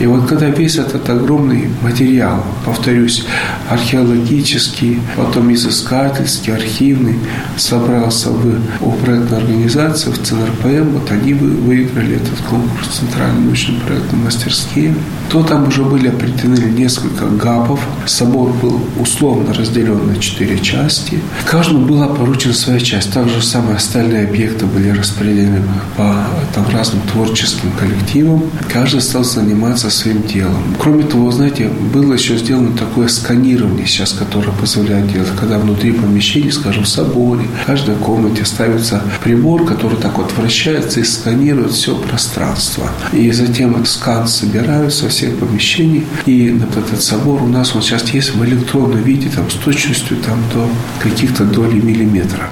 И 0.00 0.06
вот 0.06 0.26
когда 0.26 0.46
весь 0.46 0.76
этот 0.76 1.08
огромный 1.10 1.68
материал, 1.82 2.44
повторюсь, 2.64 3.24
археологический, 3.68 5.00
потом 5.16 5.52
изыскательский, 5.52 6.54
архивный, 6.54 7.18
собрался 7.56 8.30
в 8.30 8.60
у 8.80 8.92
проектной 8.92 9.38
организации, 9.38 10.10
в 10.10 10.22
ЦНРПМ, 10.22 10.90
вот 10.92 11.10
они 11.10 11.34
выиграли 11.34 12.16
этот 12.16 12.38
конкурс 12.48 12.88
Центральные 13.00 13.52
научные 13.52 13.80
проектные 13.80 14.24
мастерские, 14.24 14.94
то 15.28 15.42
там 15.42 15.68
уже 15.68 15.82
были 15.82 16.08
определены 16.08 16.70
несколько 16.70 17.26
ГАПов. 17.26 17.80
Собор 18.06 18.52
был 18.52 18.71
условно 18.98 19.52
разделен 19.54 20.06
на 20.06 20.16
четыре 20.16 20.58
части. 20.58 21.20
Каждому 21.44 21.86
была 21.86 22.08
поручена 22.08 22.54
своя 22.54 22.80
часть. 22.80 23.12
Так 23.12 23.28
же 23.28 23.42
самое 23.42 23.76
остальные 23.76 24.24
объекты 24.24 24.66
были 24.66 24.90
распределены 24.90 25.62
по 25.96 26.26
там, 26.54 26.66
разным 26.68 27.02
творческим 27.02 27.70
коллективом. 27.72 28.44
Каждый 28.72 29.00
стал 29.00 29.24
заниматься 29.24 29.90
своим 29.90 30.22
делом. 30.22 30.62
Кроме 30.78 31.04
того, 31.04 31.30
знаете, 31.30 31.68
было 31.68 32.14
еще 32.14 32.36
сделано 32.36 32.76
такое 32.76 33.08
сканирование 33.08 33.86
сейчас, 33.86 34.12
которое 34.12 34.52
позволяет 34.52 35.12
делать, 35.12 35.30
когда 35.38 35.58
внутри 35.58 35.92
помещения, 35.92 36.52
скажем, 36.52 36.84
в 36.84 36.88
соборе, 36.88 37.46
в 37.62 37.66
каждой 37.66 37.96
комнате 37.96 38.44
ставится 38.44 39.02
прибор, 39.22 39.64
который 39.64 39.96
так 39.98 40.18
вот 40.18 40.32
вращается 40.36 41.00
и 41.00 41.04
сканирует 41.04 41.72
все 41.72 41.96
пространство. 41.96 42.90
И 43.12 43.30
затем 43.32 43.84
скан 43.86 44.26
собирают 44.28 44.92
со 44.94 45.08
всех 45.08 45.38
помещений. 45.38 46.04
И 46.26 46.56
этот 46.78 47.02
собор 47.02 47.42
у 47.42 47.48
нас 47.48 47.74
он 47.74 47.82
сейчас 47.82 48.08
есть 48.10 48.34
в 48.34 48.38
электронном 48.62 49.02
виде, 49.02 49.28
там, 49.28 49.50
с 49.50 49.54
точностью 49.54 50.16
там, 50.18 50.38
до 50.54 50.68
каких-то 51.02 51.44
долей 51.44 51.80
миллиметра. 51.80 52.48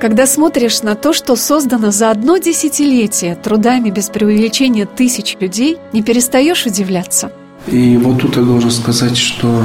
Когда 0.00 0.26
смотришь 0.26 0.82
на 0.82 0.94
то, 0.94 1.12
что 1.12 1.36
создано 1.36 1.90
за 1.90 2.10
одно 2.10 2.36
десятилетие 2.36 3.34
трудами 3.34 3.90
без 3.90 4.08
преувеличения 4.08 4.86
тысяч 4.86 5.36
людей, 5.40 5.78
не 5.92 6.02
перестаешь 6.02 6.66
удивляться. 6.66 7.32
И 7.66 7.96
вот 7.96 8.20
тут 8.20 8.36
я 8.36 8.42
должен 8.42 8.70
сказать, 8.70 9.16
что 9.16 9.62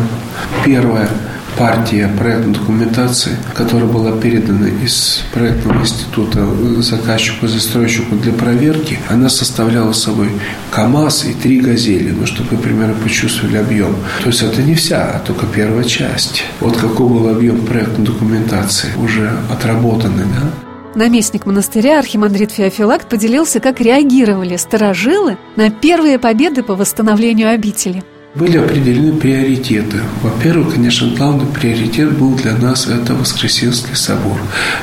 первое 0.65 1.09
партия 1.57 2.09
проектной 2.17 2.53
документации, 2.53 3.37
которая 3.53 3.87
была 3.87 4.11
передана 4.13 4.67
из 4.67 5.23
проектного 5.33 5.81
института 5.81 6.47
заказчику, 6.81 7.47
застройщику 7.47 8.15
для 8.15 8.33
проверки, 8.33 8.99
она 9.09 9.29
составляла 9.29 9.93
собой 9.93 10.29
КАМАЗ 10.71 11.25
и 11.25 11.33
три 11.33 11.59
«Газели», 11.59 12.11
ну, 12.11 12.25
чтобы 12.25 12.51
вы 12.51 12.57
примерно 12.57 12.95
почувствовали 12.95 13.57
объем. 13.57 13.95
То 14.23 14.27
есть 14.27 14.41
это 14.41 14.61
не 14.61 14.75
вся, 14.75 15.11
а 15.15 15.19
только 15.19 15.45
первая 15.45 15.83
часть. 15.83 16.43
Вот 16.59 16.77
какой 16.77 17.07
был 17.07 17.29
объем 17.29 17.65
проектной 17.65 18.05
документации, 18.05 18.89
уже 18.97 19.31
отработанный, 19.51 20.25
да? 20.25 20.49
Наместник 20.93 21.45
монастыря 21.45 21.99
архимандрит 21.99 22.51
Феофилакт 22.51 23.07
поделился, 23.07 23.61
как 23.61 23.79
реагировали 23.79 24.57
старожилы 24.57 25.37
на 25.55 25.69
первые 25.69 26.19
победы 26.19 26.63
по 26.63 26.75
восстановлению 26.75 27.49
обители– 27.49 28.03
были 28.33 28.57
определены 28.57 29.13
приоритеты. 29.13 29.97
Во-первых, 30.23 30.75
конечно, 30.75 31.13
главный 31.17 31.45
приоритет 31.47 32.17
был 32.17 32.33
для 32.35 32.55
нас 32.55 32.87
это 32.87 33.13
Воскресенский 33.13 33.95
собор. 33.95 34.37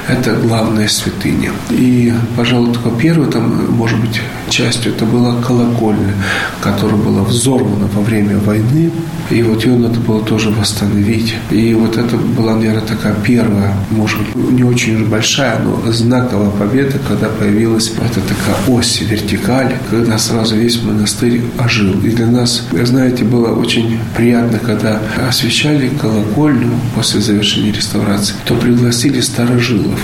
Это 0.07 0.35
главная 0.35 0.89
святыня. 0.89 1.51
И, 1.71 2.13
пожалуй, 2.37 2.75
только 2.75 2.91
первой, 2.91 3.31
там, 3.31 3.73
может 3.75 3.99
быть, 4.01 4.21
частью 4.51 4.93
это 4.93 5.07
была 5.07 5.41
колокольня, 5.41 6.15
которая 6.61 6.99
была 6.99 7.23
взорвана 7.23 7.87
во 7.95 8.03
время 8.03 8.39
войны. 8.39 8.91
И 9.31 9.43
вот 9.43 9.65
ее 9.65 9.77
надо 9.77 9.99
было 10.01 10.23
тоже 10.23 10.51
восстановить. 10.51 11.35
И 11.51 11.75
вот 11.75 11.97
это 11.97 12.17
была, 12.17 12.55
наверное, 12.55 12.83
такая 12.83 13.15
первая, 13.23 13.75
может 13.91 14.19
быть, 14.19 14.53
не 14.53 14.65
очень 14.65 15.07
большая, 15.07 15.59
но 15.59 15.91
знаковая 15.93 16.51
победа, 16.51 16.99
когда 17.07 17.29
появилась 17.29 17.93
эта 17.99 18.21
такая 18.21 18.57
ось, 18.69 19.01
вертикаль, 19.03 19.77
когда 19.91 20.19
сразу 20.19 20.57
весь 20.57 20.83
монастырь 20.83 21.43
ожил. 21.59 21.93
И 22.03 22.09
для 22.09 22.27
нас, 22.27 22.63
знаете, 22.85 23.25
был 23.25 23.38
было 23.39 23.55
очень 23.55 23.99
приятно, 24.17 24.59
когда 24.59 25.01
освещали 25.29 25.89
колокольню 25.89 26.71
после 26.95 27.21
завершения 27.21 27.73
реставрации, 27.73 28.35
то 28.45 28.55
пригласили 28.55 29.21
старожилов, 29.21 30.01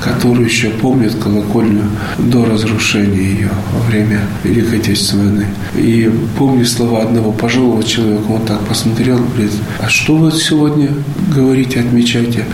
которые 0.00 0.46
еще 0.46 0.70
помнят 0.70 1.14
колокольню 1.14 1.84
до 2.18 2.44
разрушения 2.44 3.18
ее 3.18 3.50
во 3.72 3.80
время 3.90 4.20
Великой 4.44 4.78
Отечественной 4.78 5.24
войны. 5.24 5.46
И 5.74 6.10
помню 6.38 6.64
слова 6.64 7.02
одного 7.02 7.32
пожилого 7.32 7.82
человека, 7.82 8.30
он 8.30 8.42
так 8.42 8.60
посмотрел, 8.60 9.18
говорит, 9.18 9.52
а 9.78 9.88
что 9.88 10.16
вы 10.16 10.32
сегодня 10.32 10.88
говорите, 11.34 11.80
отмечаете? 11.80 12.44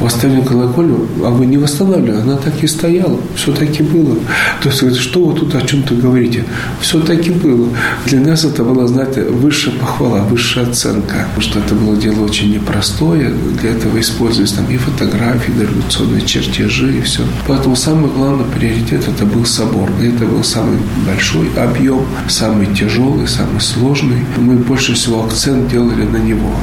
Восстановили 0.00 0.44
колокольню, 0.44 1.06
а 1.24 1.30
вы 1.30 1.46
не 1.46 1.56
восстанавливали, 1.56 2.20
она 2.20 2.36
так 2.36 2.62
и 2.62 2.66
стояла, 2.66 3.18
все 3.36 3.52
таки 3.52 3.82
было. 3.82 4.16
То 4.62 4.68
есть, 4.68 4.96
что 4.96 5.24
вы 5.24 5.38
тут 5.38 5.54
о 5.54 5.60
чем-то 5.60 5.94
говорите? 5.94 6.44
Все 6.80 7.00
таки 7.00 7.30
было. 7.30 7.68
Для 8.06 8.20
нас 8.20 8.44
это 8.44 8.64
была, 8.64 8.86
знаете, 8.86 9.22
высшая 9.22 9.73
похвала, 9.74 10.20
высшая 10.22 10.66
оценка, 10.66 11.26
потому 11.34 11.40
что 11.40 11.58
это 11.58 11.74
было 11.74 11.96
дело 11.96 12.24
очень 12.24 12.52
непростое, 12.54 13.30
для 13.60 13.70
этого 13.70 14.00
использовались 14.00 14.52
там 14.52 14.68
и 14.70 14.76
фотографии, 14.76 15.50
и 15.50 15.58
дореволюционные 15.58 16.22
чертежи, 16.26 16.98
и 16.98 17.00
все. 17.02 17.22
Поэтому 17.46 17.76
самый 17.76 18.10
главный 18.10 18.44
приоритет 18.44 19.06
это 19.08 19.24
был 19.24 19.44
собор. 19.44 19.90
И 20.00 20.08
это 20.08 20.24
был 20.24 20.42
самый 20.42 20.78
большой 21.06 21.50
объем, 21.56 22.06
самый 22.28 22.66
тяжелый, 22.74 23.28
самый 23.28 23.60
сложный. 23.60 24.24
Мы 24.36 24.56
больше 24.56 24.94
всего 24.94 25.24
акцент 25.24 25.68
делали 25.70 26.04
на 26.04 26.18
него. 26.18 26.54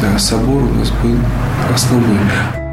Да, 0.00 0.18
собор 0.18 0.62
у 0.62 0.74
нас 0.74 0.90
был 1.02 1.16
основной. 1.74 2.67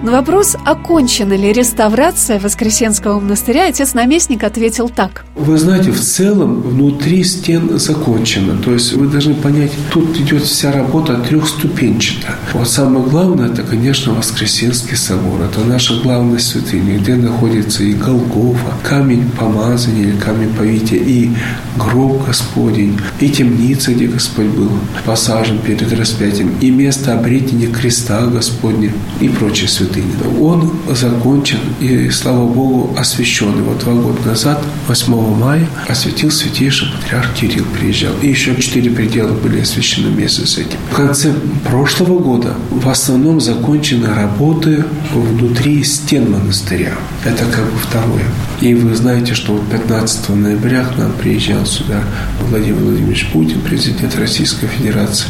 На 0.00 0.12
вопрос, 0.12 0.56
окончена 0.64 1.32
ли 1.32 1.52
реставрация 1.52 2.38
Воскресенского 2.38 3.18
монастыря, 3.18 3.66
отец-наместник 3.66 4.44
ответил 4.44 4.88
так. 4.88 5.24
Вы 5.34 5.58
знаете, 5.58 5.90
в 5.90 6.00
целом 6.00 6.60
внутри 6.60 7.24
стен 7.24 7.80
закончено. 7.80 8.56
То 8.62 8.74
есть 8.74 8.92
вы 8.92 9.08
должны 9.08 9.34
понять, 9.34 9.72
тут 9.90 10.16
идет 10.16 10.44
вся 10.44 10.70
работа 10.70 11.16
трехступенчата. 11.16 12.36
Вот 12.52 12.68
самое 12.68 13.04
главное, 13.06 13.48
это, 13.48 13.64
конечно, 13.64 14.14
Воскресенский 14.14 14.96
собор. 14.96 15.40
Это 15.42 15.64
наша 15.66 16.00
главная 16.00 16.38
святыня, 16.38 16.98
где 16.98 17.16
находится 17.16 17.82
и 17.82 17.92
Голгофа, 17.92 18.74
камень 18.84 19.28
помазания 19.36 20.16
камень 20.16 20.54
повития, 20.54 21.00
и 21.00 21.30
гроб 21.76 22.24
Господень, 22.24 22.96
и 23.18 23.28
темница, 23.30 23.92
где 23.92 24.06
Господь 24.06 24.46
был 24.46 24.70
посажен 25.04 25.58
перед 25.58 25.92
распятием, 25.92 26.54
и 26.60 26.70
место 26.70 27.18
обретения 27.18 27.66
креста 27.66 28.26
Господня, 28.26 28.92
и 29.20 29.28
прочие 29.28 29.68
святыни 29.68 29.87
святыни. 29.88 30.40
Он 30.40 30.72
закончен 30.88 31.58
и, 31.80 32.10
слава 32.10 32.46
Богу, 32.46 32.94
освящен. 32.98 33.58
И 33.58 33.62
вот 33.62 33.78
два 33.78 33.94
года 33.94 34.20
назад, 34.26 34.62
8 34.86 35.36
мая, 35.36 35.66
осветил 35.88 36.30
святейший 36.30 36.88
патриарх 36.92 37.34
Кирилл 37.34 37.64
приезжал. 37.78 38.12
И 38.22 38.28
еще 38.28 38.56
четыре 38.60 38.90
предела 38.90 39.32
были 39.32 39.60
освящены 39.60 40.08
вместе 40.08 40.46
с 40.46 40.58
этим. 40.58 40.78
В 40.90 40.96
конце 40.96 41.32
прошлого 41.64 42.18
года 42.18 42.54
в 42.70 42.88
основном 42.88 43.40
закончены 43.40 44.08
работы 44.14 44.84
внутри 45.12 45.82
стен 45.84 46.30
монастыря. 46.30 46.92
Это 47.24 47.44
как 47.46 47.64
бы 47.64 47.78
второе. 47.78 48.24
И 48.60 48.74
вы 48.74 48.94
знаете, 48.94 49.34
что 49.34 49.52
вот 49.52 49.68
15 49.70 50.30
ноября 50.30 50.84
к 50.84 50.98
нам 50.98 51.12
приезжал 51.12 51.64
сюда 51.64 52.02
Владимир 52.48 52.82
Владимирович 52.82 53.28
Путин, 53.32 53.60
президент 53.60 54.16
Российской 54.16 54.66
Федерации, 54.66 55.28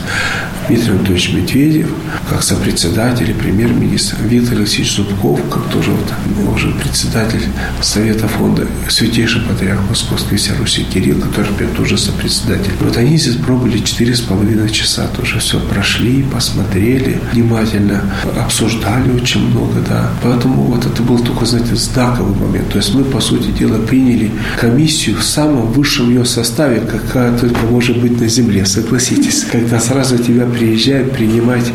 Дмитрий 0.68 0.92
Анатольевич 0.92 1.32
Медведев, 1.32 1.90
как 2.28 2.42
сопредседатель 2.42 3.30
и 3.30 3.34
премьер-министр, 3.34 4.16
Виктор 4.48 4.62
Алексеевич 4.62 4.96
Зубков, 4.96 5.40
как 5.50 5.68
тоже 5.68 5.90
вот 5.90 6.54
уже 6.54 6.70
председатель 6.72 7.42
Совета 7.82 8.26
фонда, 8.28 8.66
святейший 8.88 9.42
патриарх 9.42 9.80
Московской 9.90 10.38
вся 10.38 10.54
Руси 10.58 10.84
Кирилл, 10.84 11.20
который 11.20 11.66
тоже 11.76 11.98
сопредседатель. 11.98 12.72
Вот 12.80 12.96
они 12.96 13.18
здесь 13.18 13.36
пробыли 13.36 13.78
четыре 13.78 14.16
с 14.16 14.22
половиной 14.22 14.70
часа, 14.70 15.06
тоже 15.08 15.38
все 15.40 15.60
прошли, 15.60 16.22
посмотрели 16.22 17.20
внимательно, 17.32 18.02
обсуждали 18.42 19.10
очень 19.10 19.50
много, 19.50 19.80
да. 19.86 20.10
Поэтому 20.22 20.62
вот 20.62 20.86
это 20.86 21.02
был 21.02 21.18
только, 21.18 21.44
знаете, 21.44 21.76
знаковый 21.76 22.34
момент. 22.34 22.70
То 22.70 22.78
есть 22.78 22.94
мы, 22.94 23.04
по 23.04 23.20
сути 23.20 23.50
дела, 23.50 23.78
приняли 23.78 24.32
комиссию 24.58 25.18
в 25.18 25.24
самом 25.24 25.70
высшем 25.72 26.08
ее 26.08 26.24
составе, 26.24 26.80
какая 26.80 27.36
только 27.36 27.60
может 27.66 27.98
быть 28.00 28.18
на 28.18 28.28
земле, 28.28 28.64
согласитесь. 28.64 29.44
Когда 29.44 29.78
сразу 29.78 30.16
тебя 30.16 30.46
приезжают 30.46 31.12
принимать 31.12 31.70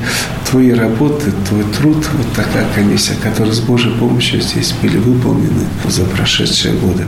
твои 0.50 0.72
работы, 0.72 1.32
твой 1.48 1.64
труд, 1.80 1.98
вот 2.14 2.34
такая 2.34 2.63
комиссия, 2.76 3.16
которая 3.22 3.54
с 3.54 3.60
Божьей 3.60 3.94
помощью 3.98 4.42
здесь 4.42 4.74
были 4.82 4.98
выполнены 4.98 5.66
за 5.86 6.06
прошедшие 6.06 6.74
годы. 6.76 7.06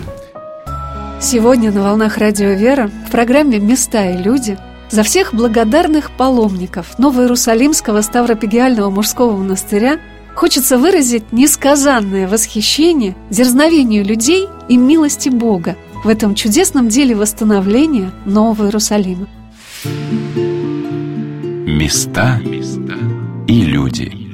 Сегодня 1.22 1.72
на 1.72 1.82
«Волнах 1.82 2.18
Радио 2.18 2.50
Вера» 2.50 2.90
в 3.08 3.12
программе 3.12 3.60
«Места 3.60 4.12
и 4.12 4.18
люди» 4.18 4.58
за 4.92 5.04
всех 5.04 5.34
благодарных 5.34 6.12
паломников 6.12 7.00
Новоиерусалимского 7.00 8.02
Ставропегиального 8.02 8.90
мужского 8.90 9.36
монастыря 9.36 10.00
хочется 10.36 10.78
выразить 10.78 11.32
несказанное 11.32 12.28
восхищение 12.28 13.16
дерзновению 13.30 14.06
людей 14.06 14.48
и 14.70 14.78
милости 14.78 15.30
Бога 15.30 15.76
в 16.04 16.10
этом 16.10 16.36
чудесном 16.36 16.90
деле 16.90 17.16
восстановления 17.16 18.12
Нового 18.26 18.66
Иерусалима. 18.66 19.28
Места 21.66 22.40
и 23.48 23.62
люди. 23.62 24.25